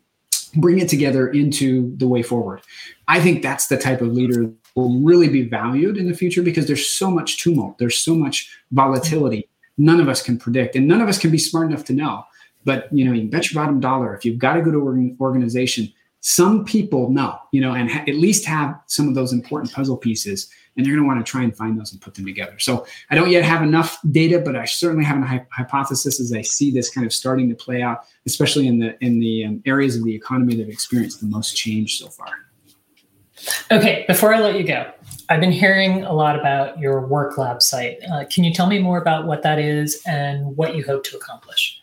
bring 0.56 0.80
it 0.80 0.90
together 0.90 1.28
into 1.28 1.96
the 1.98 2.08
way 2.08 2.24
forward? 2.24 2.62
I 3.08 3.20
think 3.22 3.42
that's 3.42 3.68
the 3.68 3.78
type 3.78 4.02
of 4.02 4.14
leader 4.14 4.52
will 4.76 5.00
really 5.00 5.30
be 5.30 5.48
valued 5.48 5.98
in 5.98 6.08
the 6.08 6.14
future 6.14 6.42
because 6.42 6.68
there's 6.68 6.90
so 6.90 7.10
much 7.10 7.38
tumult, 7.38 7.78
there's 7.78 7.98
so 7.98 8.14
much 8.14 8.52
volatility. 8.72 9.48
None 9.78 10.00
of 10.00 10.08
us 10.08 10.22
can 10.22 10.38
predict, 10.38 10.76
and 10.76 10.88
none 10.88 11.02
of 11.02 11.10
us 11.10 11.18
can 11.18 11.32
be 11.32 11.38
smart 11.38 11.68
enough 11.68 11.86
to 11.86 11.94
know. 11.94 12.24
But 12.64 12.88
you 12.92 13.06
know, 13.06 13.12
you 13.12 13.28
bet 13.30 13.52
your 13.52 13.62
bottom 13.62 13.80
dollar 13.80 14.16
if 14.16 14.26
you've 14.26 14.40
got 14.40 14.58
a 14.58 14.62
good 14.62 14.76
organization, 14.76 15.92
some 16.22 16.66
people 16.66 17.10
know, 17.12 17.38
you 17.52 17.62
know, 17.62 17.74
and 17.74 17.92
ha- 17.92 18.04
at 18.08 18.16
least 18.16 18.46
have 18.46 18.80
some 18.88 19.08
of 19.08 19.14
those 19.14 19.32
important 19.32 19.72
puzzle 19.72 19.98
pieces 19.98 20.50
and 20.76 20.86
you're 20.86 20.96
going 20.96 21.04
to 21.04 21.08
want 21.08 21.26
to 21.26 21.30
try 21.30 21.44
and 21.44 21.56
find 21.56 21.80
those 21.80 21.92
and 21.92 22.02
put 22.02 22.16
them 22.16 22.26
together. 22.26 22.60
So 22.60 22.86
I 23.10 23.16
don't 23.16 23.30
yet 23.30 23.44
have 23.44 23.62
enough 23.62 24.00
data, 24.12 24.42
but 24.44 24.56
I 24.56 24.66
certainly 24.66 25.06
have 25.06 25.18
a 25.18 25.46
hypothesis 25.52 26.20
as 26.20 26.34
I 26.34 26.42
see 26.42 26.72
this 26.72 26.90
kind 26.90 27.06
of 27.06 27.14
starting 27.14 27.50
to 27.50 27.56
play 27.56 27.82
out, 27.82 28.06
especially 28.26 28.68
in 28.68 28.80
the 28.80 28.98
in 29.04 29.20
the 29.20 29.46
um, 29.46 29.64
areas 29.66 29.96
of 29.96 30.04
the 30.04 30.14
economy 30.14 30.56
that 30.56 30.64
have 30.64 30.70
experienced 30.70 31.22
the 31.22 31.28
most 31.28 31.56
change 31.56 32.00
so 32.00 32.08
far. 32.10 32.28
Okay, 33.72 34.06
before 34.08 34.34
I 34.34 34.40
let 34.40 34.56
you 34.56 34.64
go, 34.64 34.92
I've 35.30 35.40
been 35.40 35.52
hearing 35.52 36.04
a 36.04 36.14
lot 36.14 36.40
about 36.40 36.80
your 36.80 37.06
work 37.06 37.38
lab 37.38 37.62
site. 37.62 37.98
Uh, 38.12 38.26
can 38.30 38.44
you 38.44 38.54
tell 38.54 38.68
me 38.68 38.80
more 38.80 39.00
about 39.00 39.26
what 39.26 39.44
that 39.44 39.60
is 39.60 40.02
and 40.06 40.56
what 40.56 40.76
you 40.76 40.84
hope 40.84 41.04
to 41.06 41.18
accomplish? 41.18 41.82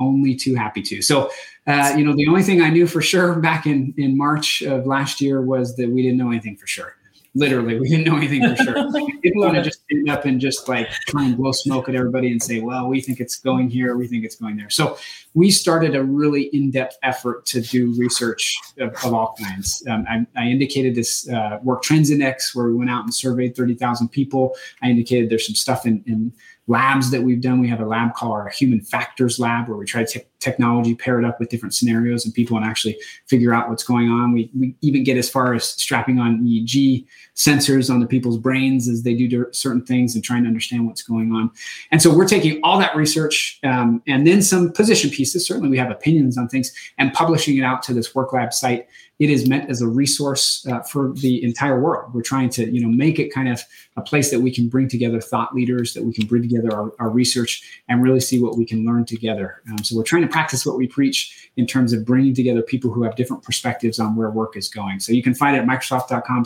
Only 0.00 0.34
too 0.34 0.54
happy 0.54 0.82
to. 0.82 1.02
So, 1.02 1.30
uh, 1.66 1.94
you 1.96 2.04
know, 2.04 2.14
the 2.14 2.26
only 2.28 2.42
thing 2.42 2.60
I 2.60 2.70
knew 2.70 2.86
for 2.86 3.00
sure 3.00 3.34
back 3.40 3.66
in 3.66 3.94
in 3.96 4.16
March 4.16 4.62
of 4.62 4.86
last 4.86 5.20
year 5.20 5.42
was 5.42 5.76
that 5.76 5.90
we 5.90 6.02
didn't 6.02 6.18
know 6.18 6.30
anything 6.30 6.56
for 6.56 6.66
sure 6.66 6.96
literally 7.34 7.78
we 7.78 7.88
didn't 7.88 8.04
know 8.04 8.16
anything 8.16 8.42
for 8.54 8.62
sure. 8.62 8.74
People 9.22 9.42
want 9.42 9.56
to 9.56 9.62
just 9.62 9.82
end 9.90 10.08
up 10.08 10.24
and 10.24 10.40
just 10.40 10.68
like 10.68 10.88
try 11.08 11.24
and 11.24 11.36
blow 11.36 11.52
smoke 11.52 11.88
at 11.88 11.94
everybody 11.94 12.30
and 12.30 12.42
say 12.42 12.60
well 12.60 12.88
we 12.88 13.00
think 13.00 13.20
it's 13.20 13.36
going 13.38 13.68
here 13.68 13.96
we 13.96 14.06
think 14.06 14.24
it's 14.24 14.36
going 14.36 14.56
there. 14.56 14.70
So 14.70 14.96
we 15.34 15.50
started 15.50 15.96
a 15.96 16.02
really 16.02 16.44
in-depth 16.52 16.96
effort 17.02 17.44
to 17.46 17.60
do 17.60 17.92
research 17.96 18.56
of, 18.78 18.94
of 19.04 19.12
all 19.12 19.34
kinds. 19.42 19.82
Um, 19.88 20.06
I, 20.08 20.26
I, 20.36 20.46
indicated 20.46 20.94
this 20.94 21.28
uh, 21.28 21.58
work 21.62 21.82
trends 21.82 22.10
index 22.10 22.54
where 22.54 22.66
we 22.66 22.74
went 22.74 22.90
out 22.90 23.02
and 23.02 23.12
surveyed 23.12 23.56
30000 23.56 24.08
people. 24.08 24.54
I 24.82 24.90
indicated 24.90 25.30
there's 25.30 25.46
some 25.46 25.56
stuff 25.56 25.86
in, 25.86 26.04
in 26.06 26.32
labs 26.66 27.10
that 27.10 27.22
we've 27.22 27.40
done. 27.40 27.60
We 27.60 27.68
have 27.68 27.80
a 27.80 27.86
lab 27.86 28.14
called 28.14 28.32
our 28.32 28.48
Human 28.48 28.80
Factors 28.80 29.38
Lab, 29.38 29.68
where 29.68 29.76
we 29.76 29.84
try 29.84 30.04
te- 30.04 30.22
technology 30.40 30.94
pair 30.94 31.18
it 31.18 31.24
up 31.24 31.38
with 31.38 31.48
different 31.50 31.74
scenarios 31.74 32.24
and 32.24 32.32
people 32.32 32.56
and 32.56 32.64
actually 32.64 32.98
figure 33.26 33.52
out 33.52 33.68
what's 33.68 33.82
going 33.82 34.08
on. 34.08 34.32
We, 34.32 34.50
we 34.54 34.74
even 34.80 35.04
get 35.04 35.16
as 35.16 35.28
far 35.28 35.54
as 35.54 35.64
strapping 35.64 36.18
on 36.18 36.40
EEG 36.40 37.06
sensors 37.34 37.90
on 37.92 38.00
the 38.00 38.06
people's 38.06 38.38
brains 38.38 38.88
as 38.88 39.02
they 39.02 39.14
do 39.14 39.46
certain 39.52 39.84
things 39.84 40.14
and 40.14 40.22
trying 40.22 40.42
to 40.44 40.48
understand 40.48 40.86
what's 40.86 41.02
going 41.02 41.32
on. 41.32 41.50
And 41.90 42.00
so 42.00 42.14
we're 42.14 42.28
taking 42.28 42.60
all 42.62 42.78
that 42.78 42.94
research 42.94 43.58
um, 43.64 44.02
and 44.06 44.26
then 44.26 44.40
some 44.42 44.72
position 44.72 45.10
pieces. 45.10 45.46
Certainly, 45.46 45.70
we 45.70 45.78
have 45.78 45.90
opinions 45.90 46.38
on 46.38 46.48
things 46.48 46.72
and 46.98 47.12
publishing 47.12 47.58
it 47.58 47.62
out 47.62 47.82
to 47.84 47.94
this 47.94 48.14
work 48.14 48.32
lab 48.32 48.52
site 48.52 48.86
it 49.20 49.30
is 49.30 49.48
meant 49.48 49.70
as 49.70 49.80
a 49.80 49.86
resource 49.86 50.66
uh, 50.66 50.80
for 50.80 51.12
the 51.12 51.42
entire 51.44 51.80
world. 51.80 52.12
We're 52.12 52.22
trying 52.22 52.50
to, 52.50 52.68
you 52.68 52.80
know, 52.80 52.88
make 52.88 53.20
it 53.20 53.32
kind 53.32 53.48
of 53.48 53.62
a 53.96 54.02
place 54.02 54.30
that 54.32 54.40
we 54.40 54.50
can 54.50 54.68
bring 54.68 54.88
together 54.88 55.20
thought 55.20 55.54
leaders, 55.54 55.94
that 55.94 56.02
we 56.02 56.12
can 56.12 56.26
bring 56.26 56.42
together 56.42 56.74
our, 56.74 56.92
our 56.98 57.10
research 57.10 57.80
and 57.88 58.02
really 58.02 58.18
see 58.18 58.40
what 58.40 58.56
we 58.56 58.64
can 58.64 58.84
learn 58.84 59.04
together. 59.04 59.62
Um, 59.70 59.78
so 59.78 59.96
we're 59.96 60.02
trying 60.02 60.22
to 60.22 60.28
practice 60.28 60.66
what 60.66 60.76
we 60.76 60.88
preach 60.88 61.50
in 61.56 61.66
terms 61.66 61.92
of 61.92 62.04
bringing 62.04 62.34
together 62.34 62.60
people 62.60 62.90
who 62.90 63.04
have 63.04 63.14
different 63.14 63.44
perspectives 63.44 64.00
on 64.00 64.16
where 64.16 64.30
work 64.30 64.56
is 64.56 64.68
going. 64.68 64.98
So 64.98 65.12
you 65.12 65.22
can 65.22 65.34
find 65.34 65.56
it 65.56 65.60
at 65.60 65.66
microsoft.com 65.66 66.44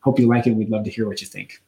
Hope 0.00 0.18
you 0.18 0.28
like 0.28 0.46
it. 0.46 0.52
We'd 0.52 0.70
love 0.70 0.84
to 0.84 0.90
hear 0.90 1.06
what 1.06 1.20
you 1.20 1.26
think. 1.26 1.60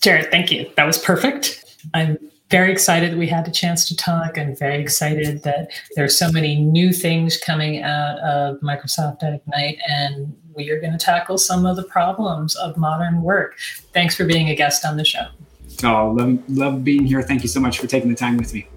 Jared, 0.00 0.30
thank 0.30 0.52
you. 0.52 0.70
That 0.76 0.84
was 0.84 0.98
perfect. 0.98 1.64
I'm 1.94 2.18
very 2.50 2.70
excited 2.70 3.12
that 3.12 3.16
we 3.16 3.26
had 3.26 3.48
a 3.48 3.50
chance 3.50 3.88
to 3.88 3.96
talk 3.96 4.36
and 4.36 4.56
very 4.56 4.80
excited 4.80 5.42
that 5.42 5.70
there's 5.96 6.16
so 6.16 6.30
many 6.30 6.56
new 6.56 6.92
things 6.92 7.36
coming 7.38 7.82
out 7.82 8.18
of 8.20 8.60
Microsoft 8.60 9.22
Ignite 9.22 9.78
and 9.88 10.36
we 10.54 10.70
are 10.70 10.80
going 10.80 10.92
to 10.92 10.98
tackle 10.98 11.38
some 11.38 11.66
of 11.66 11.76
the 11.76 11.82
problems 11.82 12.54
of 12.56 12.76
modern 12.76 13.22
work. 13.22 13.58
Thanks 13.92 14.14
for 14.14 14.24
being 14.24 14.48
a 14.48 14.54
guest 14.54 14.84
on 14.84 14.96
the 14.96 15.04
show. 15.04 15.26
Oh, 15.82 16.14
love, 16.16 16.38
love 16.48 16.84
being 16.84 17.04
here. 17.04 17.20
Thank 17.20 17.42
you 17.42 17.48
so 17.48 17.60
much 17.60 17.78
for 17.78 17.86
taking 17.86 18.08
the 18.08 18.16
time 18.16 18.36
with 18.36 18.54
me. 18.54 18.68